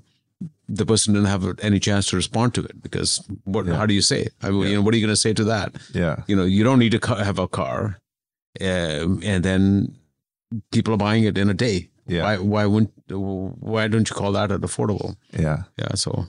[0.68, 3.66] The person didn't have any chance to respond to it because what?
[3.66, 3.76] Yeah.
[3.76, 4.22] How do you say?
[4.22, 4.34] It?
[4.42, 4.68] I mean, yeah.
[4.68, 5.76] you know, what are you going to say to that?
[5.94, 8.00] Yeah, you know, you don't need to have a car,
[8.60, 9.94] um, and then
[10.72, 11.88] people are buying it in a day.
[12.08, 12.22] Yeah.
[12.22, 12.38] Why?
[12.38, 12.92] Why wouldn't?
[13.08, 15.16] Why don't you call that an affordable?
[15.38, 15.64] Yeah.
[15.78, 15.94] Yeah.
[15.94, 16.26] So,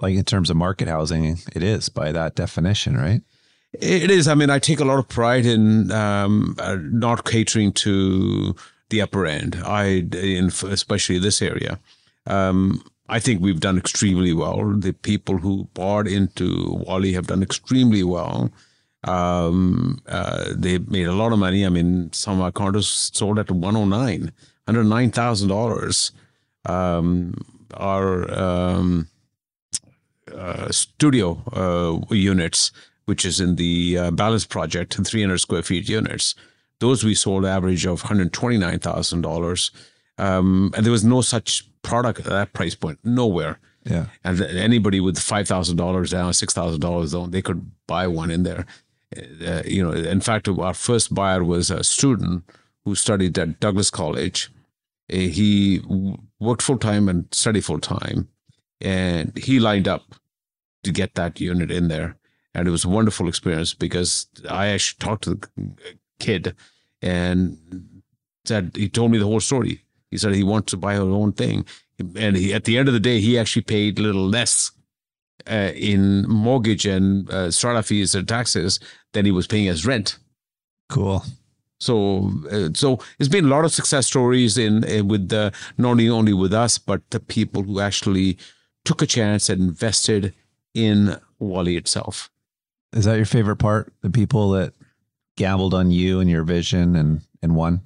[0.00, 3.22] like in terms of market housing, it is by that definition, right?
[3.72, 4.26] It is.
[4.26, 8.56] I mean, I take a lot of pride in um, uh, not catering to
[8.88, 9.62] the upper end.
[9.64, 11.78] I, in especially this area,
[12.26, 14.72] um, I think we've done extremely well.
[14.72, 18.50] The people who bought into Whalley have done extremely well.
[19.04, 21.64] Um, uh, they made a lot of money.
[21.64, 24.32] I mean, some of our condos sold at 109,
[24.66, 26.12] $109,000.
[26.68, 27.34] Um,
[27.74, 28.30] our
[30.70, 32.72] studio uh, units,
[33.04, 36.34] which is in the uh, Balance Project, 300 square feet units,
[36.78, 39.70] those we sold average of $129,000.
[40.18, 43.58] Um, and there was no such product at that price point, nowhere.
[43.84, 44.06] Yeah.
[44.22, 45.76] And anybody with $5,000
[46.10, 48.66] down, $6,000 down, they could buy one in there
[49.16, 52.44] uh, you know, in fact, our first buyer was a student
[52.84, 54.50] who studied at Douglas College.
[55.12, 55.80] Uh, he
[56.38, 58.28] worked full time and studied full time,
[58.80, 60.14] and he lined up
[60.84, 62.16] to get that unit in there.
[62.54, 65.74] And it was a wonderful experience because I actually talked to the
[66.18, 66.54] kid
[67.00, 67.56] and
[68.44, 69.82] said he told me the whole story.
[70.10, 71.64] He said he wants to buy his own thing,
[72.16, 74.72] and he, at the end of the day, he actually paid a little less
[75.48, 78.80] uh, in mortgage and uh, strata fees and taxes
[79.12, 80.18] than he was paying as rent.
[80.88, 81.22] Cool.
[81.78, 86.00] So, uh, so it's been a lot of success stories in, in with the not
[86.00, 88.36] only with us, but the people who actually
[88.84, 90.34] took a chance and invested
[90.74, 92.30] in Whalley itself.
[92.92, 93.92] Is that your favorite part?
[94.02, 94.72] The people that
[95.36, 97.82] gambled on you and your vision and and won.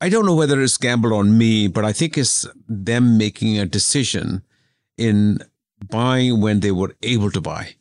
[0.00, 3.66] I don't know whether it's gambled on me, but I think it's them making a
[3.66, 4.42] decision
[4.96, 5.38] in
[5.90, 7.74] buying when they were able to buy.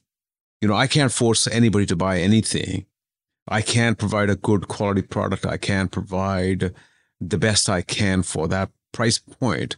[0.61, 2.85] You know, I can't force anybody to buy anything.
[3.47, 5.45] I can't provide a good quality product.
[5.45, 6.73] I can't provide
[7.21, 9.77] the best I can for that price point.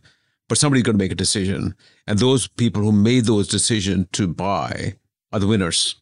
[0.50, 1.76] But somebody's going to make a decision.
[2.06, 4.96] And those people who made those decisions to buy
[5.32, 5.96] are the winners.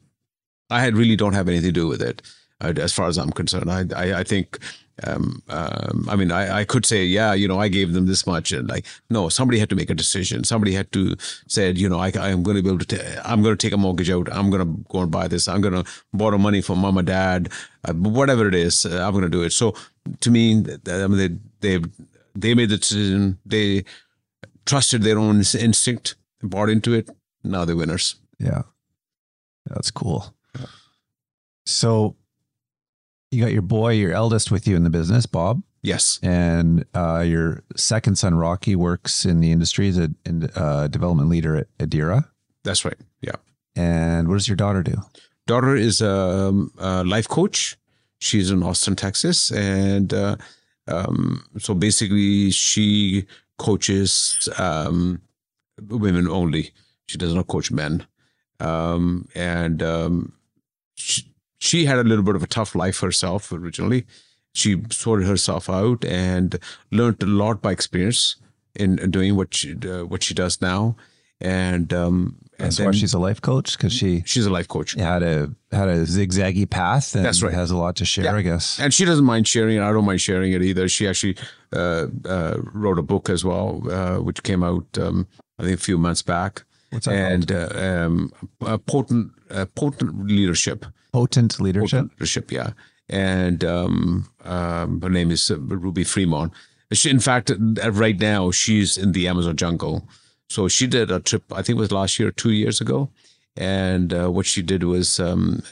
[0.72, 2.24] I really don't have anything to do with it,
[2.62, 3.70] uh, as far as I'm concerned.
[3.70, 4.58] I, I, I think
[5.04, 8.26] um, um, I mean, I, I could say, yeah, you know, I gave them this
[8.26, 10.44] much, and like, no, somebody had to make a decision.
[10.44, 11.16] Somebody had to
[11.48, 13.74] said, you know, I, I'm going to be able to, i I'm going to take
[13.74, 14.32] a mortgage out.
[14.32, 15.48] I'm going to go and buy this.
[15.48, 17.50] I'm going to borrow money from mom or dad,
[17.86, 18.86] uh, whatever it is.
[18.86, 19.52] Uh, I'm going to do it.
[19.52, 19.76] So
[20.22, 21.88] to me, I mean, they they
[22.36, 23.38] they made the decision.
[23.46, 23.86] They
[24.68, 27.10] trusted their own instinct, bought into it.
[27.44, 28.16] Now they're winners.
[28.38, 28.64] Yeah,
[29.66, 30.36] that's cool.
[31.66, 32.16] So
[33.32, 35.64] you got your boy, your eldest with you in the business, Bob.
[35.82, 36.20] Yes.
[36.22, 40.10] And uh, your second son, Rocky, works in the industry as a
[40.56, 42.28] uh, development leader at Adera.
[42.64, 42.98] That's right.
[43.22, 43.36] Yeah.
[43.76, 44.96] And what does your daughter do?
[45.46, 47.78] Daughter is a, a life coach.
[48.20, 49.52] She's in Austin, Texas.
[49.52, 50.38] And uh,
[50.88, 53.26] um, so basically, she
[53.58, 55.22] coaches um,
[55.90, 56.72] women only.
[57.08, 58.06] She does not coach men.
[58.60, 60.34] Um, and um,
[60.96, 64.06] she, she had a little bit of a tough life herself originally.
[64.54, 66.58] She sorted herself out and
[66.92, 68.36] learned a lot by experience
[68.76, 70.96] in doing what she uh, what she does now.
[71.40, 71.94] And
[72.60, 74.94] um, that's why she's a life coach because she she's a life coach.
[74.94, 77.16] Had a had a zigzaggy path.
[77.16, 77.54] And that's right.
[77.54, 78.36] Has a lot to share, yeah.
[78.36, 78.80] I guess.
[78.80, 79.82] And she doesn't mind sharing it.
[79.82, 80.88] I don't mind sharing it either.
[80.90, 81.38] She actually
[81.74, 85.28] uh, uh, wrote a book as well, uh, which came out um,
[85.60, 86.64] I think a few months back.
[86.90, 88.32] What's that and uh, um,
[88.86, 89.34] potent
[89.76, 92.00] potent leadership Potent leadership.
[92.00, 92.72] Potent leadership, yeah.
[93.10, 96.54] And um, um, her name is uh, Ruby Fremont.
[96.92, 100.08] She, in fact, uh, right now she's in the Amazon jungle.
[100.50, 101.44] So she did a trip.
[101.52, 103.10] I think it was last year, two years ago.
[103.56, 105.64] And uh, what she did was um,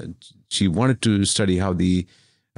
[0.50, 2.06] she wanted to study how the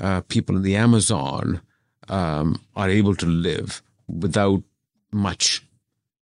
[0.01, 1.61] uh, people in the Amazon
[2.09, 4.63] um, are able to live without
[5.11, 5.63] much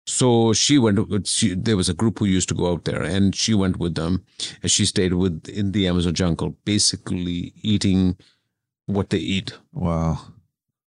[0.07, 1.29] So she went.
[1.29, 3.95] She, there was a group who used to go out there, and she went with
[3.95, 4.25] them,
[4.63, 8.17] and she stayed with in the Amazon jungle, basically eating
[8.87, 9.53] what they eat.
[9.73, 10.19] Wow.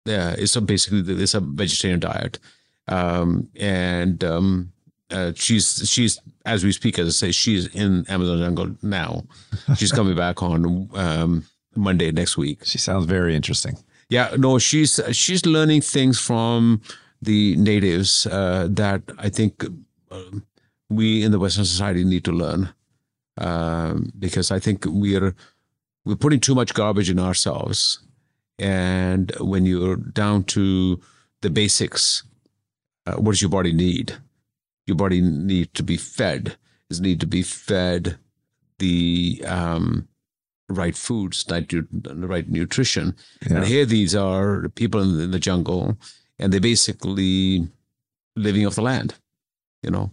[0.05, 2.39] Yeah, it's a basically it's a vegetarian diet,
[2.87, 4.72] um, and um,
[5.13, 9.23] uh, she's she's as we speak, as I say, she's in Amazon jungle now.
[9.77, 11.45] She's coming back on um,
[11.75, 12.65] Monday next week.
[12.65, 13.77] She sounds very interesting.
[14.09, 16.81] Yeah, no, she's she's learning things from
[17.21, 19.63] the natives uh, that I think
[20.11, 20.45] um,
[20.89, 22.73] we in the Western society need to learn
[23.37, 25.33] um, because I think we are
[26.05, 27.99] we're putting too much garbage in ourselves,
[28.59, 30.99] and when you're down to
[31.41, 32.23] the basics,
[33.05, 34.17] uh, what does your body need?
[34.85, 36.57] Your body need to be fed.
[36.89, 38.17] Is need to be fed
[38.79, 40.07] the um,
[40.69, 43.15] right foods, right, the right nutrition.
[43.47, 43.57] Yeah.
[43.57, 45.97] And here these are people in the, in the jungle,
[46.39, 47.67] and they're basically
[48.35, 49.15] living off the land,
[49.81, 50.11] you know.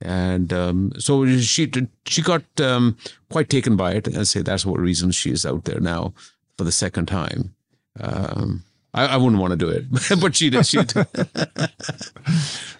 [0.00, 1.70] And um, so she
[2.06, 2.96] she got um,
[3.30, 6.12] quite taken by it, and say that's what reason she is out there now
[6.56, 7.54] for the second time.
[8.00, 8.64] Um,
[8.94, 9.86] I, I wouldn't want to do it,
[10.20, 10.66] but she did.
[10.66, 11.06] She did.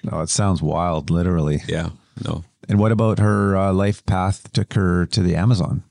[0.05, 1.63] No, it sounds wild, literally.
[1.69, 1.91] yeah.
[2.25, 2.43] No.
[2.69, 5.85] And what about her uh, life path took her to the Amazon?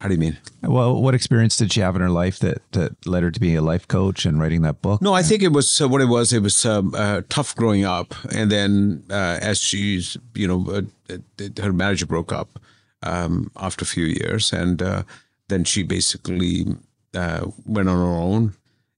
[0.00, 0.38] How do you mean?
[0.62, 3.54] Well, what experience did she have in her life that, that led her to be
[3.54, 5.00] a life coach and writing that book?
[5.00, 6.32] No, I think it was uh, what it was.
[6.32, 11.14] It was um, uh, tough growing up, and then uh, as she's, you know, uh,
[11.14, 12.58] uh, her marriage broke up
[13.02, 15.04] um, after a few years, and uh,
[15.48, 16.66] then she basically
[17.14, 18.52] uh, went on her own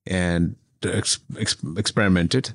[0.09, 2.53] and ex- ex- experimented,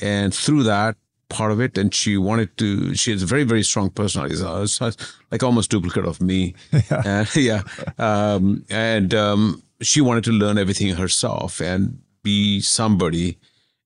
[0.00, 0.96] and through that
[1.28, 2.94] part of it, and she wanted to.
[2.94, 4.90] She has a very very strong personality, so
[5.30, 6.54] like almost duplicate of me.
[6.90, 7.62] Uh, yeah,
[7.98, 13.38] um, and um, she wanted to learn everything herself and be somebody.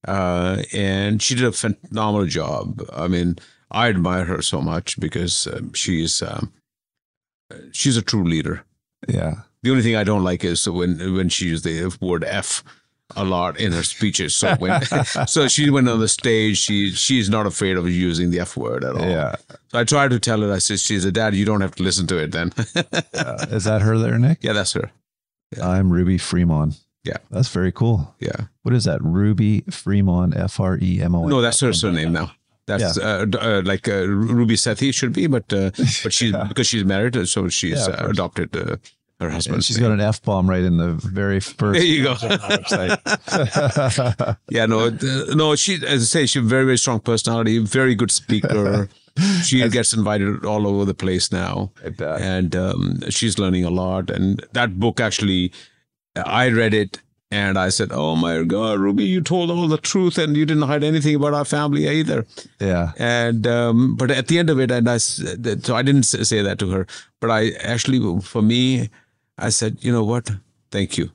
[0.07, 2.81] Uh, and she did a phenomenal job.
[2.93, 3.37] I mean,
[3.71, 6.53] I admire her so much because um, she's um,
[7.73, 8.65] she's a true leader.
[9.09, 9.43] Yeah.
[9.63, 12.63] The only thing I don't like is when when she used the word F
[13.15, 14.35] a lot in her speeches.
[14.35, 14.83] So when
[15.27, 18.83] so she went on the stage, she she's not afraid of using the F word
[18.85, 19.09] at all.
[19.09, 19.37] Yeah.
[19.69, 21.83] So I tried to tell her, I said, she's a dad, you don't have to
[21.83, 22.53] listen to it then.
[23.15, 24.39] Uh, is that her there, Nick?
[24.43, 24.91] yeah, that's her.
[25.63, 26.79] I'm Ruby Fremont.
[27.05, 27.17] Yeah.
[27.31, 28.15] That's very cool.
[28.21, 28.47] Yeah.
[28.63, 29.03] What is that?
[29.03, 31.29] Ruby Fremont, F R E M O N.
[31.31, 32.33] No, that's her surname now.
[32.67, 35.71] That's uh, uh, like uh, Ruby Sethi should be, but uh,
[36.03, 38.77] but she's because she's married, so she's Yeah, uh, adopted uh,
[39.21, 39.65] her husband.
[39.65, 41.79] she's got an F bomb right in the very first.
[41.79, 42.15] There you go.
[44.49, 44.91] Yeah, no,
[45.35, 45.57] no.
[45.57, 48.89] She, as I say, she's a very, very strong personality, very good speaker.
[49.43, 54.11] she gets invited all over the place now, and um, she's learning a lot.
[54.11, 55.53] And that book actually,
[56.15, 57.01] I read it,
[57.31, 60.65] and I said, "Oh my God, Ruby, you told all the truth, and you didn't
[60.65, 62.27] hide anything about our family either."
[62.61, 62.93] Yeah.
[62.99, 66.59] And um, but at the end of it, and I so I didn't say that
[66.59, 66.87] to her,
[67.21, 68.91] but I actually, for me,
[69.39, 70.31] I said, you know what,
[70.71, 71.11] thank you,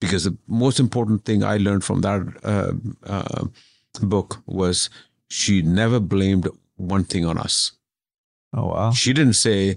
[0.00, 2.72] because the most important thing I learned from that uh,
[3.06, 3.44] uh,
[4.00, 4.88] book was
[5.28, 7.72] she never blamed one thing on us.
[8.54, 8.90] Oh wow.
[8.92, 9.76] She didn't say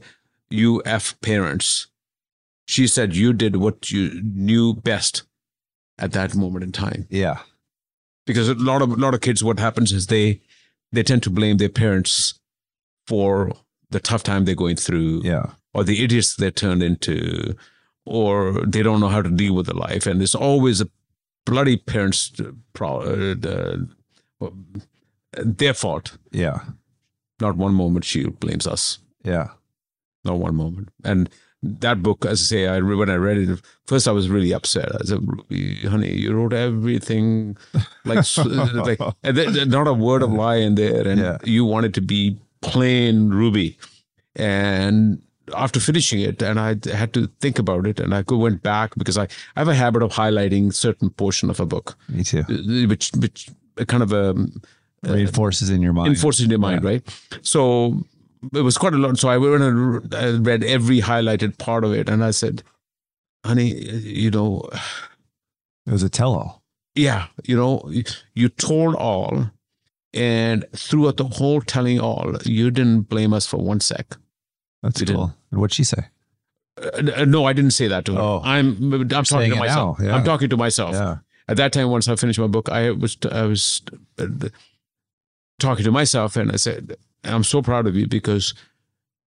[0.49, 1.87] you f parents.
[2.67, 5.23] She said you did what you knew best
[5.99, 7.39] at that moment in time Yeah.
[8.25, 10.41] because a lot of a lot of kids what happens is they
[10.91, 12.39] they tend to blame their parents
[13.07, 13.53] for
[13.91, 15.51] the tough time they're going through Yeah.
[15.75, 17.53] Or the idiots they're turned into
[18.05, 20.05] or they don't know how to deal with the life.
[20.09, 20.87] And it's always a
[21.45, 24.49] bloody parents uh, pro- uh,
[25.37, 26.17] their fault.
[26.31, 26.59] Yeah.
[27.41, 28.99] not one moment she blames us.
[29.23, 29.49] Yeah.
[30.23, 30.89] not one moment.
[31.03, 31.29] And
[31.81, 34.89] that book as i say i when i read it first i was really upset.
[34.95, 35.19] I said
[35.89, 37.57] honey you wrote everything
[38.05, 38.19] like
[38.87, 41.07] like and there- not a word of lie in there.
[41.07, 41.37] And Yeah.
[41.43, 43.77] you wanted to be plain ruby.
[44.35, 45.21] And
[45.55, 49.17] after finishing it and i had to think about it and i went back because
[49.17, 49.23] i,
[49.55, 52.39] I have a habit of highlighting certain portion of a book Me too.
[52.49, 53.49] uh, which which
[53.87, 54.61] kind of um,
[55.03, 56.09] Reinforces in your mind.
[56.09, 57.03] enforces in your mind, right?
[57.43, 58.03] So
[58.53, 59.19] it was quite a lot.
[59.19, 62.63] So I went and I read every highlighted part of it, and I said,
[63.45, 64.67] "Honey, you know,
[65.85, 66.63] it was a tell-all.
[66.95, 67.87] yeah, you know,
[68.33, 69.51] you told all,
[70.15, 74.17] and throughout the whole telling all, you didn't blame us for one sec.
[74.85, 75.19] That's We didn't.
[75.19, 75.33] cool.
[75.51, 76.05] And what'd she say?
[76.81, 78.19] Uh, no, I didn't say that to her.
[78.21, 78.41] Oh.
[78.43, 79.97] I'm I'm talking to myself.
[80.01, 80.15] yeah.
[80.15, 80.93] I'm talking to myself.
[80.93, 81.17] Yeah.
[81.47, 83.81] At that time, once I finished my book, I was I was
[84.19, 84.27] uh,
[85.59, 88.53] talking to myself, and I said, "I'm so proud of you because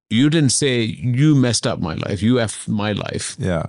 [0.09, 2.21] you didn't say you messed up my life.
[2.21, 3.65] You effed my life, Yeah.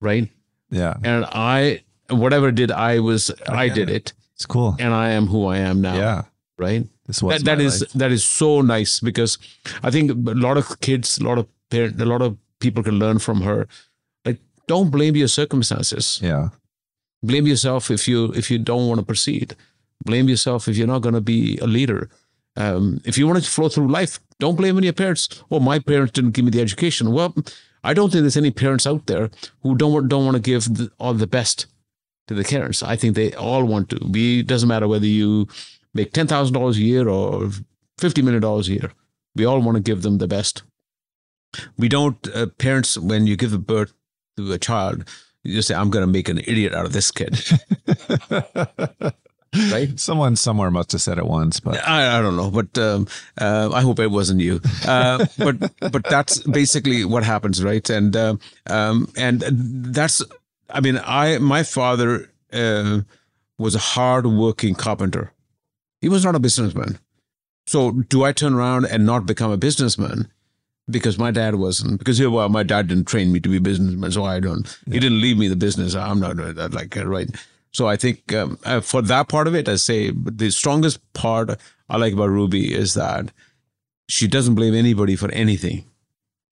[0.00, 0.28] right?
[0.70, 0.94] Yeah.
[1.04, 3.94] And I, whatever did, I was, I get did it.
[3.94, 4.76] it, It's cool.
[4.78, 6.22] and I am who I am now, Yeah.
[6.56, 6.86] right?
[7.06, 7.92] This was that, that is life.
[7.92, 9.38] that is so nice because
[9.82, 12.98] I think a lot of kids, a lot of parent, a lot of people can
[12.98, 13.68] learn from her.
[14.24, 16.20] Like, don't blame your circumstances.
[16.22, 16.48] yeah,
[17.22, 19.56] Blame yourself if you if you don't want to proceed.
[20.04, 22.10] Blame yourself if you're not going to be a leader.
[22.56, 25.42] Um, if you want to flow through life, don't blame your parents.
[25.50, 27.12] Oh, my parents didn't give me the education.
[27.12, 27.34] Well,
[27.84, 29.30] I don't think there's any parents out there
[29.62, 31.66] who don't want, don't want to give the, all the best
[32.28, 32.82] to the parents.
[32.82, 33.98] I think they all want to.
[34.00, 35.46] Be doesn't matter whether you
[35.96, 37.50] make ten thousand dollars a year or
[37.98, 38.92] fifty million dollars a year.
[39.34, 40.62] We all want to give them the best.
[41.76, 42.16] We don't.
[42.34, 43.92] Uh, parents, when you give a birth
[44.36, 45.08] to a child,
[45.42, 47.38] you just say, "I'm going to make an idiot out of this kid."
[49.72, 49.98] right?
[49.98, 53.06] Someone somewhere must have said it once, but I, I don't know, but um,
[53.40, 54.60] uh, I hope it wasn't you.
[54.86, 57.88] Uh, but but that's basically what happens, right?
[57.88, 58.36] And uh,
[58.66, 60.22] um, and that's,
[60.70, 63.00] I mean, I my father uh,
[63.58, 65.32] was a hard-working carpenter.
[66.06, 67.00] He was not a businessman.
[67.66, 70.30] So do I turn around and not become a businessman?
[70.88, 71.98] Because my dad wasn't.
[71.98, 74.78] Because yeah, well, my dad didn't train me to be a businessman, so I don't.
[74.88, 75.96] He didn't leave me the business.
[75.96, 77.28] I'm not doing that like uh, right.
[77.72, 81.58] So I think um, uh, for that part of it, I say the strongest part
[81.88, 83.32] I like about Ruby is that
[84.08, 85.86] she doesn't blame anybody for anything.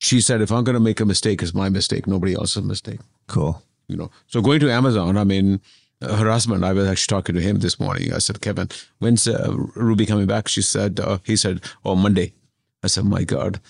[0.00, 2.98] She said, if I'm going to make a mistake, it's my mistake, nobody else's mistake.
[3.28, 3.62] cool.
[3.86, 4.11] You know.
[4.26, 5.61] So going to Amazon, I mean,
[6.05, 8.12] her husband, I was actually talking to him this morning.
[8.12, 10.48] I said, Kevin, when's uh, Ruby coming back?
[10.48, 12.34] She said, uh, he said, oh, Monday.
[12.82, 13.61] I said, my God.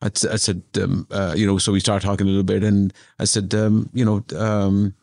[0.00, 3.24] I, said, um, uh, you know, so we started talking a little bit, and I
[3.24, 4.94] said, um, you know, um,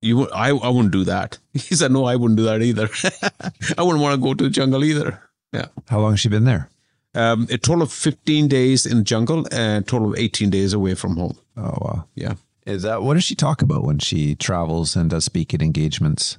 [0.00, 1.38] you, I, I wouldn't do that.
[1.52, 2.88] He said, no, I wouldn't do that either.
[3.78, 5.20] I wouldn't want to go to the jungle either.
[5.52, 5.66] Yeah.
[5.88, 6.70] How long has she been there?
[7.14, 10.72] Um, a total of 15 days in the jungle and a total of 18 days
[10.72, 11.36] away from home.
[11.56, 12.06] Oh wow.
[12.14, 12.34] Yeah.
[12.66, 16.38] Is that what does she talk about when she travels and does speaking engagements?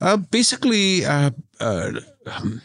[0.00, 1.92] Uh, basically, uh, uh,
[2.26, 2.62] um,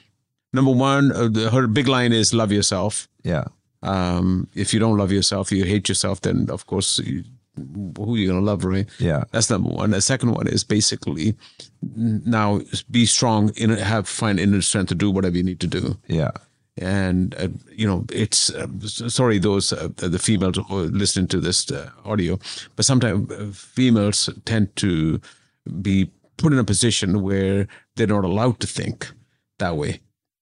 [0.53, 3.07] number one, uh, the, her big line is love yourself.
[3.23, 3.45] Yeah.
[3.81, 7.23] Um, if you don't love yourself, you hate yourself, then of course, you,
[7.57, 8.87] who are you going to love, right?
[8.99, 9.23] Yeah.
[9.31, 9.91] That's number one.
[9.91, 11.35] The second one is basically
[11.95, 15.97] now be strong in have find inner strength to do whatever you need to do.
[16.07, 16.31] Yeah.
[16.77, 21.89] And uh, you know it's uh, sorry those uh, the females listening to this uh,
[22.05, 22.39] audio
[22.75, 25.21] but sometimes uh, females tend to
[25.81, 29.11] be put in a position where they're not allowed to think
[29.59, 29.99] that way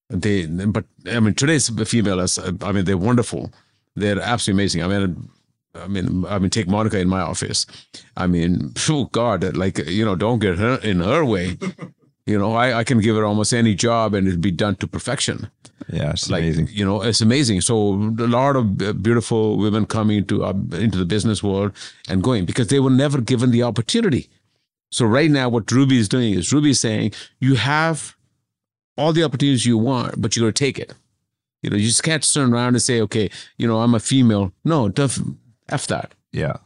[0.10, 3.52] they but i mean today's females uh, i mean they're wonderful
[3.96, 5.30] they're absolutely amazing i mean
[5.74, 7.66] I mean, I mean, take Monica in my office.
[8.18, 11.58] I mean, oh God, like you know, don't get her in her way.
[12.32, 14.88] You know, I, I can give her almost any job and it'd be done to
[14.88, 15.38] perfection
[15.98, 16.12] Yeah.
[16.12, 16.68] It's like amazing.
[16.80, 17.76] you know it's amazing so
[18.28, 18.64] a lot of
[19.08, 20.54] beautiful women coming into uh,
[20.86, 21.72] into the business world
[22.10, 24.24] and going because they were never given the opportunity
[24.98, 27.12] so right now what ruby is doing is ruby is saying
[27.48, 28.16] you have
[28.98, 30.94] all the opportunities you want but you got to take it
[31.64, 33.28] you know you just can't turn around and say okay
[33.60, 35.20] you know i'm a female no tough
[35.70, 36.58] f that Yeah.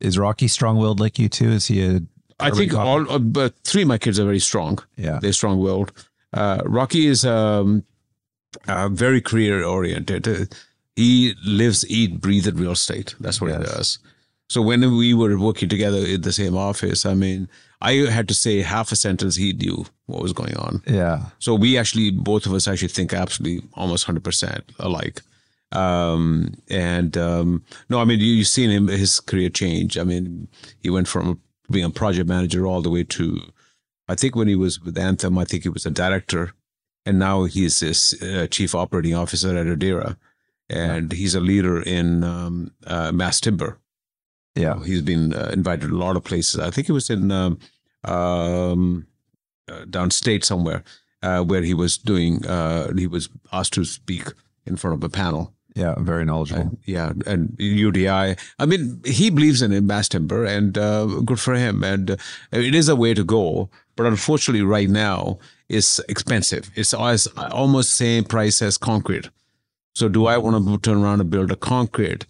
[0.00, 1.50] Is Rocky strong willed like you too?
[1.58, 2.02] Is he a
[2.40, 5.18] i think all uh, but three of my kids are very strong yeah.
[5.20, 5.92] they're strong-willed.
[6.34, 7.84] Uh, Rocky is um,
[8.66, 10.26] uh, very career-oriented.
[10.26, 10.44] Uh,
[10.96, 13.14] he lives, eat, breathe at real estate.
[13.20, 13.98] That's what he does.
[14.48, 17.48] So when we were working together in the same office, I mean,
[17.80, 19.36] I had to say half a sentence.
[19.36, 20.82] He knew what was going on.
[20.86, 21.26] Yeah.
[21.38, 25.22] So we actually, both of us actually think absolutely almost 100% alike.
[25.72, 29.98] Um, and um, no, I mean, you, you've seen him, his career change.
[29.98, 30.48] I mean,
[30.80, 31.40] he went from
[31.70, 33.40] being a project manager all the way to,
[34.08, 36.52] I think when he was with Anthem, I think he was a director.
[37.06, 40.16] And now he's this uh, chief operating officer at Adera.
[40.70, 43.78] And he's a leader in um, uh, mass timber.
[44.54, 44.82] Yeah.
[44.84, 46.60] He's been uh, invited to a lot of places.
[46.60, 47.58] I think he was in um,
[48.04, 49.06] um,
[49.70, 50.84] uh, downstate somewhere
[51.22, 52.46] uh, where he was doing.
[52.46, 54.28] Uh, he was asked to speak
[54.66, 55.52] in front of a panel.
[55.74, 55.94] Yeah.
[55.98, 56.78] Very knowledgeable.
[56.84, 58.38] Yeah, and UDI.
[58.58, 61.82] I mean, he believes in mass timber, and uh, good for him.
[61.82, 62.16] And uh,
[62.52, 66.70] it is a way to go, but unfortunately, right now, it's expensive.
[66.76, 69.28] It's always almost the same price as concrete.
[69.94, 72.24] So, do I want to turn around and build a concrete,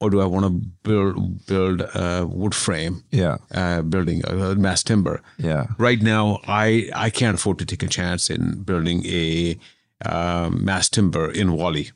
[0.00, 0.50] or do I want to
[0.84, 3.38] build build a wood frame yeah.
[3.52, 5.22] uh, building a, mass timber?
[5.38, 5.66] Yeah.
[5.78, 9.58] Right now, I I can't afford to take a chance in building a
[10.04, 11.90] um, mass timber in Whalley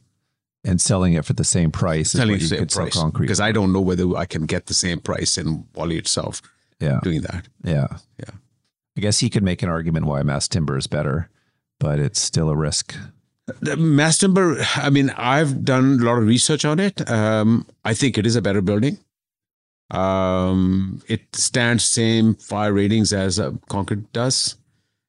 [0.62, 2.82] And selling it for the same price as selling what the you same could sell
[2.82, 3.24] price concrete.
[3.24, 6.42] because I don't know whether I can get the same price in Whalley itself
[6.80, 7.00] yeah.
[7.02, 7.48] doing that.
[7.64, 7.86] Yeah.
[8.18, 8.34] Yeah.
[8.96, 11.30] I guess he could make an argument why mass timber is better,
[11.78, 12.94] but it's still a risk.
[13.60, 17.08] The mass timber, I mean, I've done a lot of research on it.
[17.10, 18.98] Um, I think it is a better building.
[19.90, 24.56] Um, it stands same fire ratings as uh, concrete does.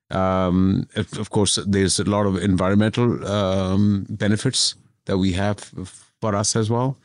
[0.09, 4.75] Um, of of course, there's a lot of environmental um, benefits
[5.05, 5.59] that we have
[6.21, 6.97] for us as well.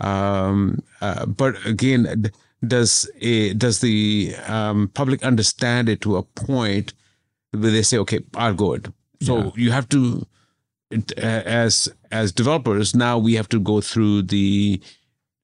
[0.00, 2.30] Um, uh, but again,
[2.66, 6.92] does a, does the um, public understand it to a point
[7.52, 8.86] where they say, "Okay, I'll go it."
[9.22, 9.50] So Yeah.
[9.56, 10.26] you have to,
[10.90, 14.80] it, uh, as as developers, now we have to go through the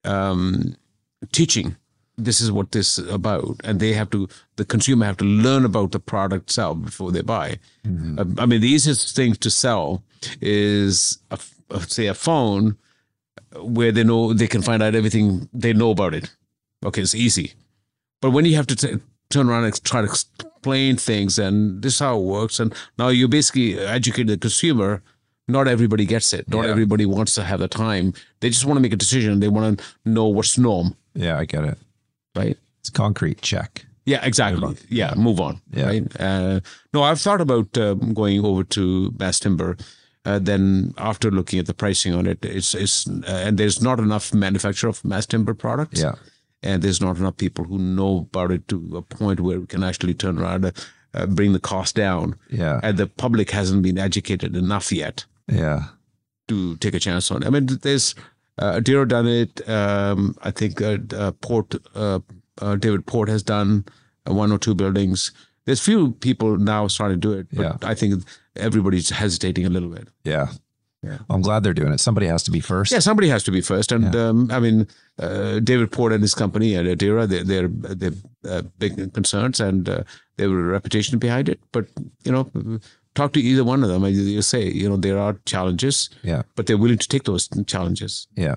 [0.03, 0.75] um,
[1.31, 1.75] teaching.
[2.17, 4.29] This is what this is about, and they have to.
[4.55, 7.59] The consumer have to learn about the product itself before they buy.
[7.85, 10.01] Uh, I mean, the easiest thing to sell
[10.39, 11.37] is, a,
[11.87, 12.77] say, a phone
[13.61, 16.29] where they know they can find out everything they know about it.
[16.85, 17.53] Okay, it's easy.
[18.21, 18.99] But when you have to t-
[19.29, 23.09] turn around and try to explain things, and this is how it works, and now
[23.09, 25.01] you basically educate the consumer.
[25.47, 26.49] Not everybody gets it.
[26.49, 26.71] Not Yeah.
[26.71, 28.13] everybody wants to have the time.
[28.39, 29.39] They just want to make a decision.
[29.41, 31.77] They want to know what's norm, Yeah, I get it.
[32.35, 32.57] right?
[32.79, 33.85] It's concrete check.
[34.07, 34.75] Yeah, exactly.
[34.89, 35.61] Yeah, move on.
[35.71, 35.85] Yeah.
[35.85, 36.19] Right.
[36.19, 36.61] Uh,
[36.93, 39.77] no, I've thought about uh, going over to mass timber.
[40.25, 43.99] Uh, then after looking at the pricing on it, it's it's uh, and there's not
[43.99, 46.01] enough manufacture of mass timber products.
[46.01, 46.15] Yeah.
[46.63, 49.83] and there's not enough people who know about it to a point where we can
[49.83, 50.73] actually turn around, and
[51.13, 52.79] uh, bring the cost down, Yeah.
[52.83, 55.83] and the public hasn't been educated enough yet Yeah.
[56.47, 57.47] to take a chance on it.
[57.47, 58.15] I mean, there's
[58.57, 59.61] uh, Adera done it.
[59.69, 62.19] Um, I think uh, uh, Porte uh,
[62.61, 63.83] uh, David Porte has done
[64.25, 65.31] one or two buildings.
[65.65, 67.77] There's few people now starting to do it, but Yeah.
[67.89, 68.23] I think
[68.55, 70.07] everybody's hesitating a little bit.
[70.23, 70.47] Yeah.
[71.03, 71.19] Yeah.
[71.29, 71.99] I'm glad they're doing it.
[71.99, 72.91] Somebody has to be first.
[72.91, 74.87] Yeah, somebody has to be first, and um, I mean,
[75.19, 78.13] uh, David Porte and his company and Adera, they're they're, they're
[78.49, 80.03] uh, big concerns, and uh,
[80.37, 81.59] they have a reputation behind it.
[81.71, 81.85] But
[82.23, 82.79] you know,
[83.13, 86.41] talk to either one of them, and you say, you know, there are challenges, Yeah.
[86.55, 88.27] but they're willing to take those challenges.
[88.35, 88.55] Yeah.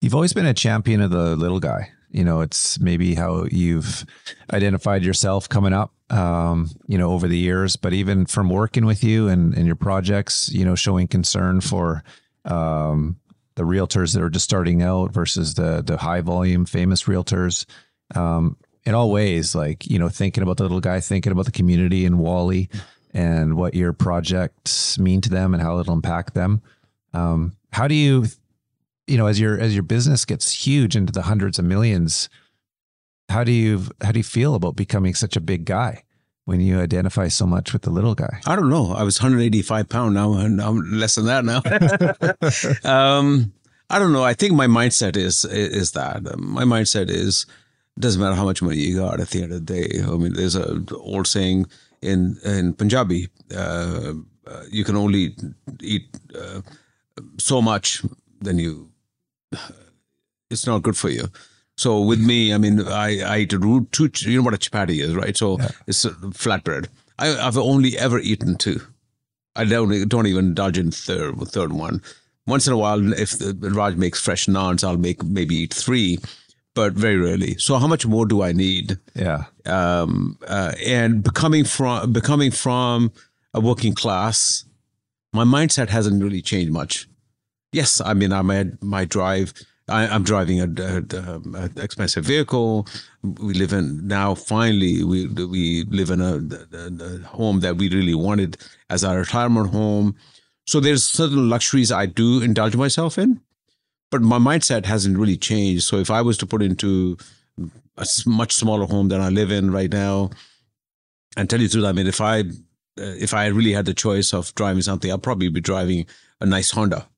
[0.00, 1.90] You've always been a champion of the little guy.
[2.10, 4.06] You know, it's maybe how you've
[4.52, 9.04] identified yourself coming up, um, you know, over the years, but even from working with
[9.04, 12.02] you and, and your projects, you know, showing concern for
[12.44, 13.18] um,
[13.56, 17.66] the realtors that are just starting out versus the the high volume famous realtors.
[18.14, 21.52] Um, in all ways, like, you know, thinking about the little guy, thinking about the
[21.52, 22.70] community and Whalley
[23.12, 26.62] and what your projects mean to them and how it'll impact them.
[27.12, 28.26] Um, how do you
[29.08, 32.28] you know as your as your business gets huge into the hundreds of millions
[33.28, 36.02] how do you how do you feel about becoming such a big guy
[36.44, 38.92] when you identify so much with the little guy I don't know.
[38.92, 41.60] I was 185 pound now, and I'm less than that now.
[43.18, 43.52] um,
[43.90, 44.24] I don't know.
[44.24, 47.46] I think my mindset is is that my mindset is
[47.98, 50.00] doesn't matter how much money you got at the end of the day.
[50.02, 51.66] I mean, there's a old saying
[52.00, 54.14] in in Punjabi, uh,
[54.46, 55.34] uh, you can only
[55.80, 56.60] eat uh,
[57.38, 58.02] so much,
[58.40, 58.90] then you
[60.50, 61.28] it's not good for you.
[61.76, 64.10] So with me, I mean, I, I eat a root two.
[64.18, 65.36] You know what a chapati is, right?
[65.36, 66.88] So it's a flatbread.
[67.18, 68.80] I, I've only ever eaten two.
[69.54, 72.02] I don't don't even indulge in third third one.
[72.46, 76.18] Once in a while, if the Raj makes fresh naans, I'll make maybe eat three,
[76.74, 77.56] but very rarely.
[77.58, 78.98] So how much more do I need?
[79.14, 83.12] yeah um, uh, and becoming from becoming from
[83.54, 84.64] a working class,
[85.32, 87.08] my mindset hasn't really changed much.
[87.72, 89.52] Yes, I mean I might might drive.
[89.90, 92.86] I, I'm driving a, a, a, a expensive vehicle.
[93.22, 94.34] We live in now.
[94.34, 96.36] Finally, we we live in a,
[96.76, 98.58] a, a home that we really wanted
[98.90, 100.16] as our retirement home.
[100.66, 103.40] So there's certain luxuries I do indulge myself in,
[104.10, 105.84] but my mindset hasn't really changed.
[105.84, 107.16] So if I was to put into
[107.96, 110.30] a much smaller home than I live in right now.
[111.36, 112.44] And tell you the truth, I mean, if I uh,
[112.96, 116.06] if I really had the choice of driving something, I'd probably be driving
[116.40, 117.08] a nice Honda.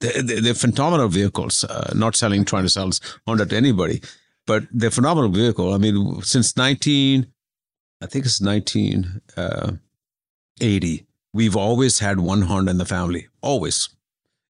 [0.00, 1.64] They're, they're they're phenomenal vehicles.
[1.64, 2.90] Uh, not selling, trying to sell
[3.26, 4.02] Honda to anybody,
[4.46, 5.74] but they're phenomenal vehicle.
[5.74, 7.32] I mean, since nineteen,
[8.02, 9.72] I think it's nineteen uh,
[11.32, 13.28] we've always had one Honda in the family.
[13.42, 13.88] Always.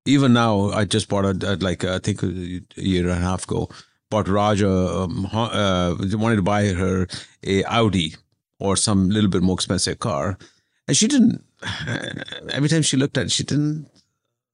[0.06, 2.28] Even now, I just bought a, a like I think a
[2.76, 3.68] year and a half ago
[4.10, 7.06] bought Raja um, uh, wanted to buy her
[7.44, 8.14] a Audi
[8.58, 10.38] or some little bit more expensive car,
[10.86, 11.44] and she didn't.
[12.50, 13.88] Every time she looked at it, she didn't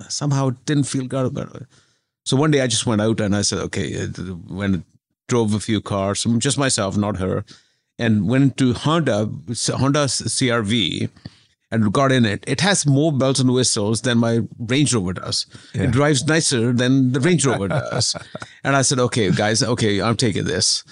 [0.09, 1.67] somehow didn't feel good about it.
[2.25, 4.07] So one day I just went out and I said, okay, uh,
[4.49, 4.85] when
[5.29, 7.45] drove a few cars, just myself, not her,
[7.99, 11.11] and went to Honda Honda CRV.
[11.71, 12.45] And got in it.
[12.47, 15.47] It has more bells and whistles than my Range Rover does.
[15.75, 15.85] Yeah.
[15.85, 18.15] It drives nicer than the Range Rover does.
[18.63, 20.85] and I said, okay, guys, okay, I'm taking this.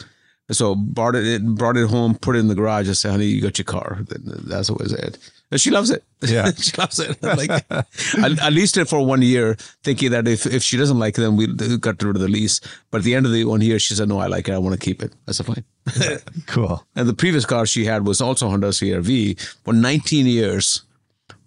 [0.50, 2.88] So brought it, brought it home, put it in the garage.
[2.88, 3.98] I said, honey, you got your car.
[4.08, 5.18] Then That's what was it.
[5.56, 6.04] She loves it.
[6.22, 6.52] Yeah.
[6.52, 7.18] she loves it.
[7.24, 10.98] I'm like, I, I leased it for one year, thinking that if, if she doesn't
[10.98, 11.48] like it, then we
[11.78, 12.60] got rid of the lease.
[12.92, 14.52] But at the end of the one year, she said, no, I like it.
[14.52, 15.12] I want to keep it.
[15.26, 15.64] I said, fine.
[16.46, 16.86] Cool.
[16.94, 20.82] And the previous car she had was also Honda CRV for 19 years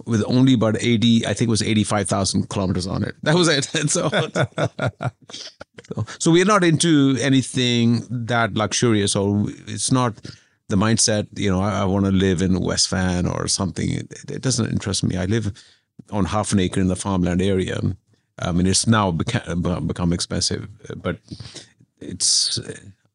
[0.05, 3.15] with only about 80, I think it was 85,000 kilometers on it.
[3.23, 3.73] That was it.
[3.73, 10.13] And so, so, so we're not into anything that luxurious or it's not
[10.69, 13.89] the mindset, you know, I, I want to live in West Van or something.
[13.89, 15.17] It, it doesn't interest me.
[15.17, 15.51] I live
[16.11, 17.79] on half an acre in the farmland area.
[18.39, 21.19] I mean, it's now beca- become expensive, but
[21.99, 22.59] it's,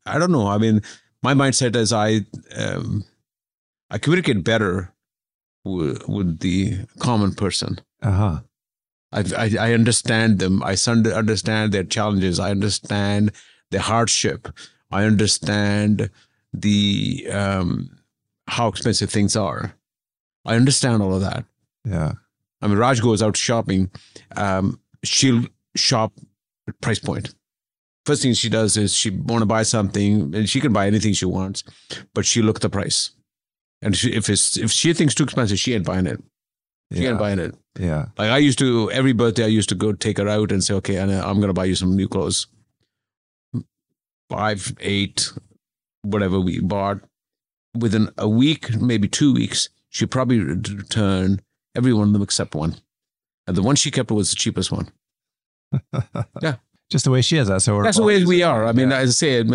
[0.07, 0.47] I don't know.
[0.47, 0.83] I mean,
[1.23, 2.21] my mindset is I,
[2.57, 3.05] um,
[3.91, 4.93] I communicate better
[5.65, 7.81] with, with the common person.
[8.03, 8.41] Uh huh.
[9.13, 10.63] I, I, I understand them.
[10.63, 12.39] I understand their challenges.
[12.39, 13.33] I understand
[13.71, 14.49] their hardship.
[14.91, 16.11] I understand
[16.53, 17.91] the um,
[18.49, 19.75] how expensive things are.
[20.45, 21.45] I understand all of that.
[21.85, 22.13] Yeah.
[22.63, 23.91] I mean, Raj goes out shopping.
[24.37, 25.45] Um, she'll
[25.77, 26.13] shop
[26.69, 27.35] at price point.
[28.07, 31.13] First thing she does is she want to buy something, and she can buy anything
[31.13, 31.63] she wants,
[32.15, 33.11] but she look at the price.
[33.83, 36.23] And she, if it's if she thinks too expensive, she ain't buying it.
[36.93, 37.11] She Yeah.
[37.11, 37.55] ain't buying it.
[37.79, 38.07] Yeah.
[38.19, 40.75] Like I used to every birthday, I used to go take her out and say,
[40.75, 42.47] "Okay, Anna, I'm gonna buy you some new clothes."
[44.29, 45.33] Five, eight,
[46.03, 47.01] whatever we bought.
[47.79, 51.43] Within a week, maybe two weeks, she probably re- returned
[51.77, 52.77] every one of them except one,
[53.47, 54.91] and the one she kept was the cheapest one.
[56.43, 56.57] Yeah.
[56.91, 57.47] Just the way she is.
[57.47, 58.67] That's how That's the way we are.
[58.67, 59.47] I mean, as I say, it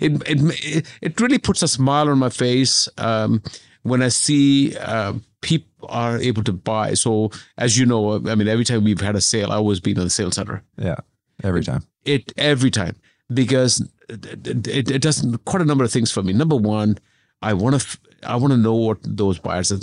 [0.00, 3.42] it it, it really puts a smile on my face um,
[3.82, 6.94] when I see uh, people are able to buy.
[6.94, 9.98] So, as you know, I mean, every time we've had a sale, I always been
[9.98, 10.62] in the sales center.
[10.78, 10.98] Yeah.
[11.42, 11.82] Every time.
[12.04, 12.94] It every time
[13.32, 16.32] because it, it, does quite a number of things for me.
[16.32, 16.98] Number one,
[17.42, 19.80] I want to I want to know what those buyers are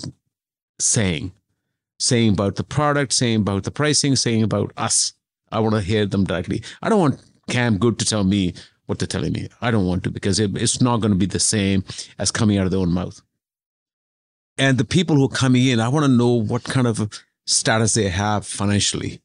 [0.80, 1.32] saying,
[2.00, 5.14] saying about the product, saying about the pricing, saying about us.
[5.52, 6.64] I want to hear them directly.
[6.82, 8.54] I don't want Cam Good to tell me
[8.86, 9.50] what they're telling me.
[9.62, 11.84] I don't want to because it, it's not going to be the same
[12.18, 13.22] as coming out of their own mouth.
[14.58, 17.10] And the people who are coming in, I want to know what kind of
[17.46, 19.22] status they have financially.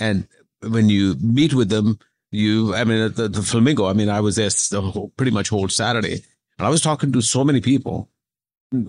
[0.00, 0.26] And
[0.60, 1.98] when you meet with them,
[2.30, 5.48] you, I mean, the, the Flamingo, I mean, I was there the whole, pretty much
[5.48, 6.22] whole Saturday,
[6.58, 8.10] and I was talking to so many people.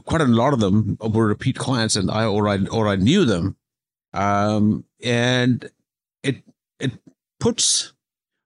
[0.06, 3.26] Quite a lot of them were repeat clients, and I or I or I knew
[3.26, 3.56] them,
[4.14, 5.70] um, and
[6.24, 6.38] it
[6.80, 6.94] it
[7.40, 7.94] puts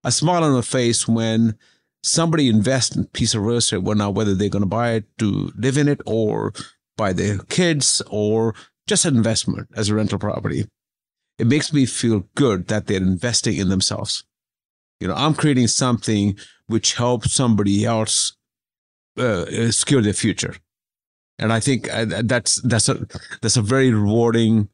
[0.03, 1.57] a smile on the face when
[2.03, 4.93] somebody invests in a piece of real estate, well, now whether they're going to buy
[4.93, 6.53] it to live in it or
[6.97, 8.55] buy their kids or
[8.87, 10.65] just an investment as a rental property.
[11.37, 14.23] It makes me feel good that they're investing in themselves.
[15.01, 16.37] You know, I'm creating something
[16.67, 18.37] which helps somebody else
[19.17, 20.55] uh, secure their future,
[21.39, 23.07] and I think uh, that's that's a
[23.41, 24.69] that's a very rewarding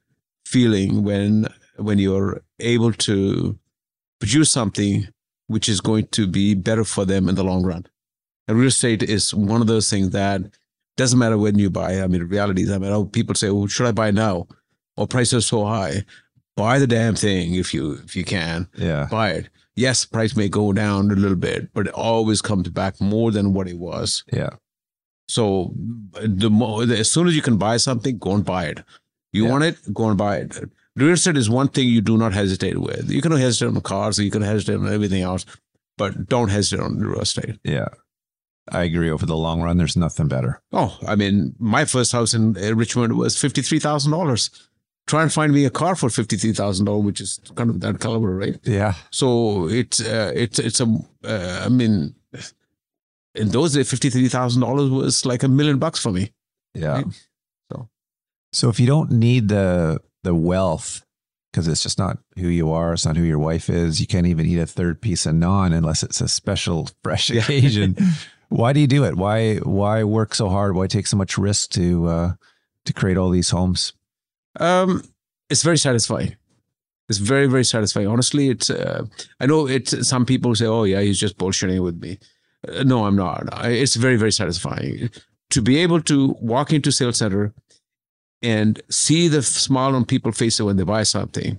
[0.46, 1.48] feeling when
[1.78, 3.58] when you're able to
[4.20, 5.08] produce something
[5.48, 7.86] which is going to be better for them in the long run.
[8.50, 10.42] And real estate is one of those things that
[10.98, 12.02] doesn't matter when you buy.
[12.02, 14.48] I mean, reality is, I mean, oh, people say, "Well, should I buy now?"
[14.98, 16.04] Or prices are so high.
[16.58, 18.68] Buy the damn thing if you if you can.
[18.76, 19.08] Yeah.
[19.10, 19.50] Buy it.
[19.78, 23.54] Yes, price may go down a little bit, but it always comes back more than
[23.54, 24.24] what it was.
[24.34, 24.50] Yeah.
[25.30, 25.74] So
[26.14, 28.80] the more, as soon as you can buy something, go and buy it.
[29.34, 29.52] You Yeah.
[29.52, 30.58] want it, go and buy it.
[30.96, 33.12] Real estate is one thing you do not hesitate with.
[33.12, 35.46] You can hesitate on cars, you can hesitate on everything else,
[35.98, 37.60] but don't hesitate on real estate.
[37.64, 37.90] Yeah.
[38.70, 39.10] I agree.
[39.10, 40.62] Over the long run, there's nothing better.
[40.74, 44.50] Oh, I mean, my first house in uh, Richmond was fifty three thousand dollars.
[45.08, 47.80] Try and find me a car for fifty three thousand dollars, which is kind of
[47.80, 48.58] that caliber, right?
[48.64, 48.94] Yeah.
[49.12, 50.88] So it's uh, it's it's a
[51.24, 52.14] uh, I mean,
[53.36, 56.32] in those days, fifty three thousand dollars was like a million bucks for me.
[56.74, 56.88] Yeah.
[57.04, 57.06] Right.
[57.72, 57.90] So-
[58.54, 61.04] so if you don't need the the wealth
[61.52, 64.00] because it's just not who you are, it's not who your wife is.
[64.02, 67.42] You can't even eat a third piece of naan unless it's a special fresh Yeah.
[67.44, 67.96] occasion.
[68.50, 69.16] why do you do it?
[69.16, 70.76] Why why work so hard?
[70.76, 72.32] Why take so much risk to uh,
[72.86, 73.94] to create all these homes?
[74.60, 75.04] Um,
[75.50, 76.36] it's very satisfying.
[77.10, 78.08] It's very, very satisfying.
[78.08, 78.70] Honestly, it's.
[78.70, 79.06] Uh,
[79.40, 80.08] I know it's.
[80.08, 82.20] Some people say, "Oh, yeah, he's just bullshitting with me."
[82.68, 83.48] Uh, no, I'm not.
[83.66, 85.10] It's very, very satisfying
[85.50, 87.54] to be able to walk into sales center
[88.42, 91.58] and see the smile on people's faces when they buy something,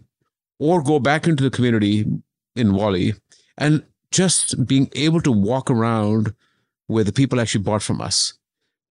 [0.59, 2.05] or go back into the community
[2.55, 3.15] in Whalley
[3.57, 6.35] and just being able to walk around
[6.87, 8.35] where the people actually bought from us,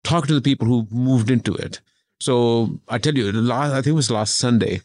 [0.03, 1.81] talk to the people who moved into it.
[2.19, 4.81] So I tell you, last, I think it was last Sunday,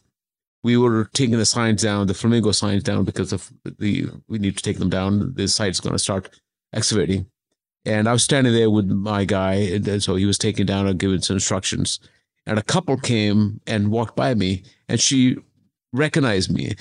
[0.62, 4.56] we were taking the signs down, the flamingo signs down because of the we need
[4.56, 5.34] to take them down.
[5.34, 6.28] The site's going to start
[6.72, 7.26] excavating,
[7.84, 10.98] and I was standing there with my guy, and so he was taking down and
[10.98, 11.98] giving some instructions.
[12.46, 15.36] And a couple came and walked by me, and she
[15.92, 16.74] recognized me.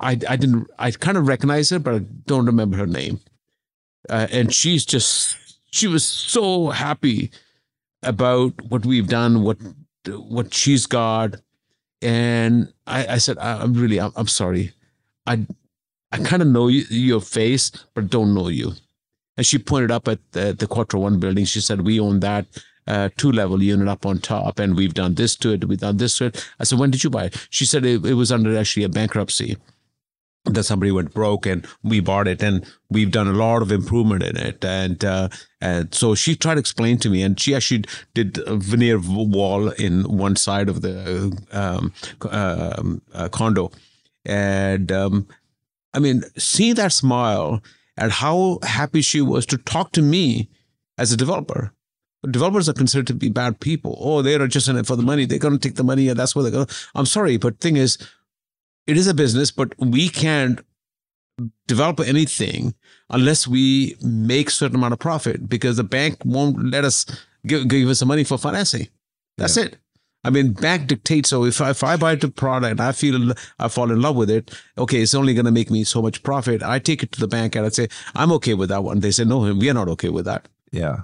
[0.00, 3.20] I I didn't I kind of recognize her, but I don't remember her name.
[4.08, 5.36] Uh, and she's just
[5.70, 7.30] she was so happy
[8.04, 9.58] about what we've done, what
[10.06, 11.36] what she's got,
[12.02, 14.72] and I, I said, I, am really, I'm, I'm, sorry,
[15.26, 15.46] I
[16.12, 18.72] I kind of know you, your face, but don't know you.
[19.36, 21.44] And she pointed up at the, the Quattro One building.
[21.44, 22.46] She said, "We own that."
[22.86, 25.96] Uh, two level unit up on top, and we've done this to it, we've done
[25.96, 26.50] this to it.
[26.60, 27.46] I said, When did you buy it?
[27.48, 29.56] She said it, it was under actually a bankruptcy
[30.44, 34.22] that somebody went broke and we bought it and we've done a lot of improvement
[34.22, 34.64] in it.
[34.64, 35.28] And uh,
[35.60, 39.70] and so she tried to explain to me and she actually did a veneer wall
[39.70, 41.92] in one side of the um,
[42.30, 43.70] um, uh, condo.
[44.26, 45.26] And um,
[45.92, 47.62] i mean seeing that smile
[47.96, 50.48] and how happy she was to talk to me
[50.98, 51.72] as a developer.
[52.28, 53.96] Developers are considered to be bad people.
[54.00, 55.24] Oh they're just in it for the money.
[55.24, 57.76] They're going to take the money and that's where they're going i'm sorry but thing
[57.76, 57.98] is
[58.86, 60.60] it is a business, but we can't
[61.66, 62.74] develop anything
[63.10, 67.06] unless we make certain amount of profit because the bank won't let us
[67.46, 68.88] give, give us some money for financing.
[69.36, 69.64] That's yeah.
[69.64, 69.78] it.
[70.26, 71.28] I mean, bank dictates.
[71.28, 74.30] So if I, if I buy the product, I feel I fall in love with
[74.30, 74.58] it.
[74.78, 76.62] Okay, it's only going to make me so much profit.
[76.62, 79.00] I take it to the bank and I say I'm okay with that one.
[79.00, 80.48] They say no, we are not okay with that.
[80.72, 81.02] Yeah.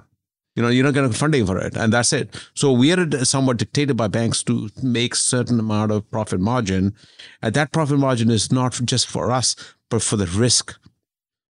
[0.55, 2.35] You know, you're not getting funding for it, and that's it.
[2.55, 6.93] So we are somewhat dictated by banks to make certain amount of profit margin,
[7.41, 9.55] and that profit margin is not just for us,
[9.89, 10.77] but for the risk.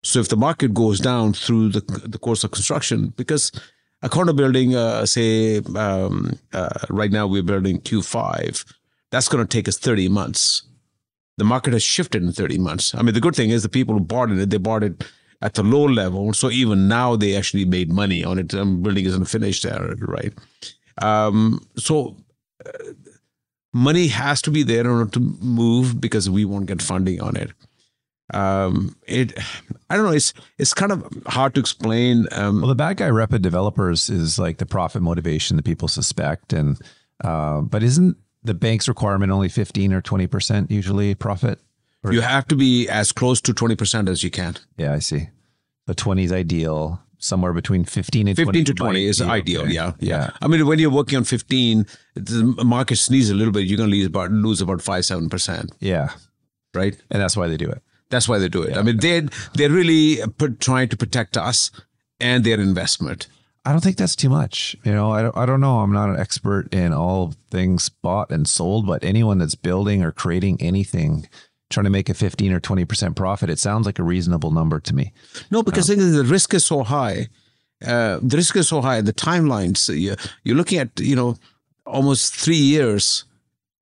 [0.04, 3.52] So if the market goes down through the the course of construction, because
[4.04, 8.66] a condo building, uh, say um, uh, right now we're building Q5,
[9.12, 10.64] that's going to take us 30 months.
[11.38, 12.96] The market has shifted in 30 months.
[12.96, 15.04] I mean, the good thing is the people who bought it, they bought it
[15.42, 16.34] at the low level.
[16.34, 18.50] So even now they actually made money on it.
[18.50, 20.34] The building isn't finished there, right?
[21.02, 22.18] Um, so
[22.66, 22.72] uh,
[23.74, 27.36] money has to be there in order to move because we won't get funding on
[27.36, 27.52] it.
[28.34, 29.38] Um, it,
[29.90, 30.14] I don't know.
[30.14, 32.28] It's it's kind of hard to explain.
[32.32, 36.54] Um, well, the bad guy of developers is like the profit motivation that people suspect,
[36.54, 36.80] and
[37.24, 41.60] uh, but isn't the bank's requirement only fifteen or twenty percent usually profit?
[42.04, 44.56] Or you have to be as close to 20% as you can.
[44.78, 45.30] Yeah, I see.
[45.88, 47.02] The 20 is ideal.
[47.20, 49.62] Somewhere between 15 and 15 to 20 is ideal.
[49.62, 49.74] Okay.
[49.74, 50.32] Yeah, yeah.
[50.42, 51.86] I mean, when you're working on 15,
[52.16, 55.72] the market sneezes a little bit, you're going to lose about, lose about 5 7%.
[55.80, 56.10] Yeah.
[56.74, 56.98] Right.
[57.12, 57.84] And that's why they do it.
[58.10, 58.72] That's why they do it.
[58.72, 58.80] Yeah.
[58.80, 60.18] I mean, they're, they're really
[60.60, 61.70] trying to protect us
[62.20, 63.28] and their investment.
[63.64, 64.76] I don't think that's too much.
[64.84, 65.80] You know, I don't, I don't know.
[65.80, 70.12] I'm not an expert in all things bought and sold, but anyone that's building or
[70.12, 71.30] creating anything
[71.72, 74.96] trying to make a 15 or 20% profit, it sounds like a reasonable number to
[74.96, 75.14] me.
[75.50, 77.28] No, because um, the risk is so high.
[77.86, 79.02] Uh, the risk is so high.
[79.02, 81.38] The timelines, you're, you're looking at, you know,
[81.86, 83.26] almost three years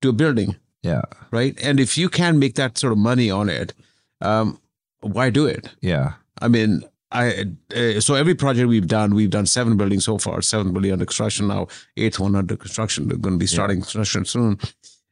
[0.02, 0.56] to a building.
[0.82, 1.02] Yeah.
[1.30, 1.58] Right.
[1.62, 3.74] And if you can make that sort of money on it,
[4.20, 4.60] um,
[5.00, 5.68] why do it?
[5.80, 6.14] Yeah.
[6.40, 6.82] I mean,
[7.12, 10.92] I uh, so every project we've done, we've done seven buildings so far, seven building
[10.92, 11.66] under construction now,
[11.96, 13.08] eighth one under construction.
[13.08, 13.82] They're going to be starting yeah.
[13.82, 14.58] construction soon.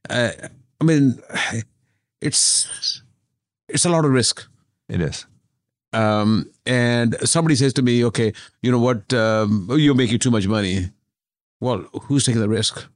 [0.08, 0.30] Uh,
[0.80, 1.20] I mean,
[2.20, 3.02] it's
[3.68, 4.46] it's a lot of risk.
[4.88, 5.26] It is.
[5.92, 9.12] Um, and somebody says to me, "Okay, you know what?
[9.12, 10.90] Um, you're making too much money."
[11.60, 12.86] Well, who's taking the risk?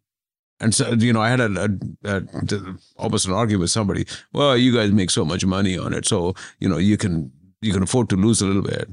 [0.61, 1.68] And so, you know, I had a,
[2.05, 4.07] a, a, almost an argument with somebody.
[4.33, 7.73] Well, you guys make so much money on it, so you know you can you
[7.73, 8.89] can afford to lose a little bit.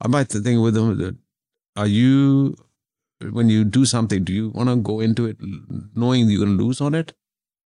[0.00, 1.16] I might think with them that
[1.76, 2.56] are you
[3.30, 5.36] when you do something, do you want to go into it
[5.94, 7.12] knowing you're going to lose on it?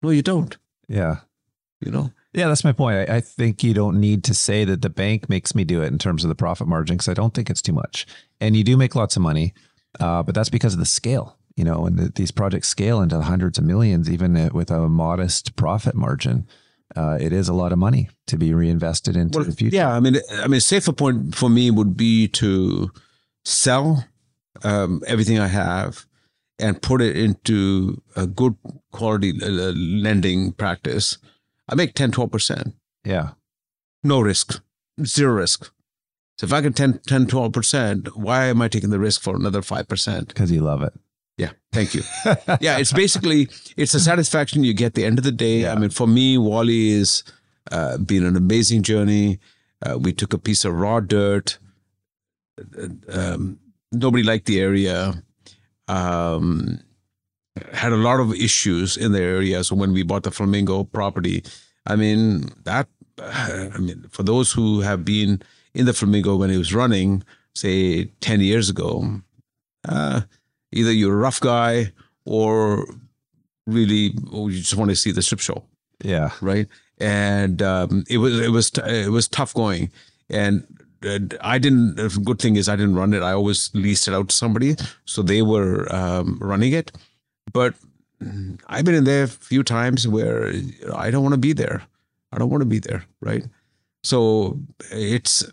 [0.02, 0.58] No, you don't.
[0.88, 1.20] Yeah
[1.86, 2.12] you know?
[2.34, 3.10] Yeah, that's my point.
[3.10, 5.88] I, I, think you don't need to say that the bank makes me do it
[5.88, 8.08] in terms of the profit margin because I don't think it's too much.
[8.42, 9.54] And you do make lots of money,
[10.00, 11.38] uh, but that's because of the scale.
[11.56, 15.56] You know, and the, these projects scale into hundreds of millions, even with a modest
[15.56, 16.48] profit margin.
[16.96, 19.76] Uh, it is a lot of money to be reinvested into well, the future.
[19.76, 22.92] Yeah, I mean, I mean, a safer point for me would be to
[23.46, 24.06] sell
[24.64, 26.06] um, everything I have
[26.60, 28.56] and put it into a good
[28.92, 31.18] quality uh, lending practice
[31.70, 32.74] I make 10, 12%.
[33.05, 33.32] Yeah.
[34.03, 34.61] No risk,
[35.05, 35.72] zero risk.
[36.38, 39.61] So if I get 10, 10 12%, why am I taking the risk for another
[39.61, 40.28] 5%?
[40.28, 40.93] Because you love it.
[41.38, 42.03] Yeah, thank you.
[42.59, 45.61] yeah, it's basically it's a satisfaction you get at the end of the day.
[45.61, 45.74] Yeah.
[45.74, 47.24] I mean, for me, Whalley is
[47.72, 49.39] uh, been an amazing journey.
[49.82, 51.57] Uh, we took a piece of raw dirt.
[53.09, 53.59] Um,
[53.91, 55.24] nobody liked the area.
[55.88, 56.80] Um,
[57.72, 59.64] had a lot of issues in the area.
[59.64, 61.43] So when we bought the Flamingo property,
[61.86, 62.88] I mean that.
[63.20, 65.41] I mean, for those who have been
[65.74, 67.24] in the Flamingo when it was running,
[67.54, 69.22] say ten years ago,
[69.88, 70.22] uh,
[70.72, 71.91] either you're a rough guy
[72.26, 72.86] or
[73.68, 75.64] really or you just want to see the strip show.
[76.04, 76.32] Yeah.
[76.41, 76.68] Right.
[76.99, 79.91] And um, it was it was it was tough going,
[80.30, 80.66] and
[81.41, 81.95] I didn't.
[81.95, 83.22] The good thing is I didn't run it.
[83.22, 84.76] I always leased it out to somebody,
[85.06, 86.91] so they were um, running it.
[87.54, 87.76] But
[88.68, 90.51] I've been in there a few times where
[90.93, 91.84] I don't want to be there.
[92.32, 93.45] I don't want to be there, right?
[94.04, 94.60] So
[94.91, 95.45] it's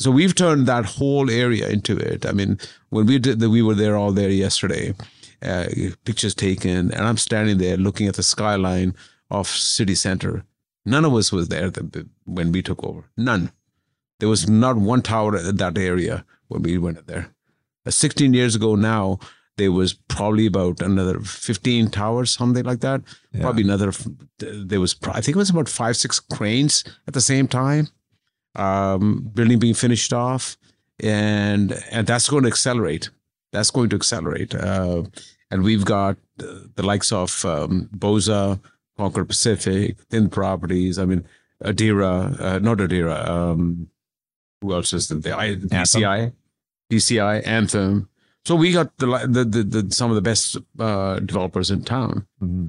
[0.00, 2.24] so we've turned that whole area into it.
[2.24, 2.58] I mean,
[2.88, 4.94] when we did we were there all there yesterday,
[5.42, 5.66] uh,
[6.04, 8.94] pictures taken, and I'm standing there looking at the skyline
[9.30, 10.44] of city center.
[10.86, 11.70] None of us was there
[12.24, 13.04] when we took over.
[13.16, 13.52] None.
[14.18, 17.34] There was not one tower in that area when we went there.
[17.86, 19.18] Uh, 16 years ago now,
[19.60, 23.02] there was probably about another 15 towers, something like that.
[23.32, 23.42] Yeah.
[23.42, 23.92] Probably another,
[24.38, 27.88] there was, I think it was about five, six cranes at the same time.
[28.54, 30.56] Um, building being finished off.
[30.98, 33.10] And, and that's going to accelerate.
[33.52, 34.54] That's going to accelerate.
[34.54, 35.02] Uh,
[35.50, 38.58] and we've got the likes of um, Bosa,
[38.96, 40.98] Concord Pacific, Thin Properties.
[40.98, 41.26] I mean,
[41.62, 43.28] Adera, uh, not Adera.
[43.28, 43.88] Um,
[44.62, 45.18] who else is there?
[45.18, 46.32] The, DCI,
[46.90, 48.08] DCI, Anthem.
[48.44, 52.26] So we got the, the, the, the some of the best uh, developers in town.
[52.42, 52.66] Mm-hmm.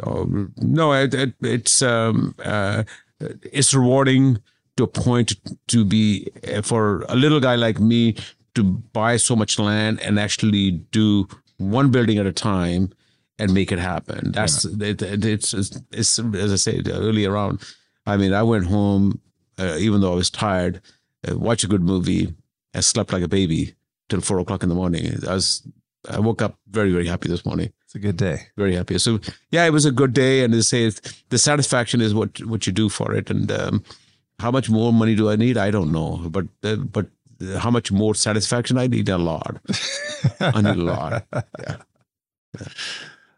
[0.00, 2.84] So, no, it, it, it's um, uh,
[3.20, 4.38] it's rewarding
[4.76, 5.34] to a point
[5.68, 6.28] to be
[6.62, 8.16] for a little guy like me
[8.54, 11.28] to buy so much land and actually do
[11.58, 12.92] one building at a time
[13.38, 14.32] and make it happen.
[14.32, 14.88] That's yeah.
[14.88, 17.58] it, it, it's, it's, it's as I said earlier on.
[18.04, 19.20] I mean, I went home
[19.58, 20.80] uh, even though I was tired,
[21.28, 22.34] uh, watched a good movie,
[22.74, 23.74] and slept like a baby
[24.12, 25.18] till four o'clock in the morning.
[25.26, 25.66] I was
[26.08, 27.72] I woke up very very happy this morning.
[27.84, 28.48] It's a good day.
[28.56, 28.98] Very happy.
[28.98, 29.18] So
[29.50, 30.90] yeah, it was a good day, and they say
[31.30, 33.82] the satisfaction is what what you do for it, and um,
[34.38, 35.56] how much more money do I need?
[35.56, 37.06] I don't know, but uh, but
[37.58, 39.08] how much more satisfaction I need?
[39.08, 39.56] A lot.
[40.40, 41.24] I need a lot.
[41.32, 41.42] Yeah.
[41.60, 41.76] yeah.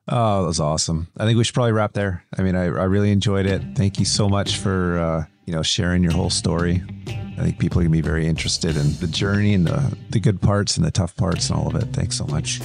[0.06, 1.08] Oh, that was awesome.
[1.16, 2.24] I think we should probably wrap there.
[2.36, 3.62] I mean, I, I really enjoyed it.
[3.74, 6.82] Thank you so much for, uh, you know, sharing your whole story.
[7.06, 10.20] I think people are going to be very interested in the journey and the, the
[10.20, 11.86] good parts and the tough parts and all of it.
[11.92, 12.60] Thanks so much.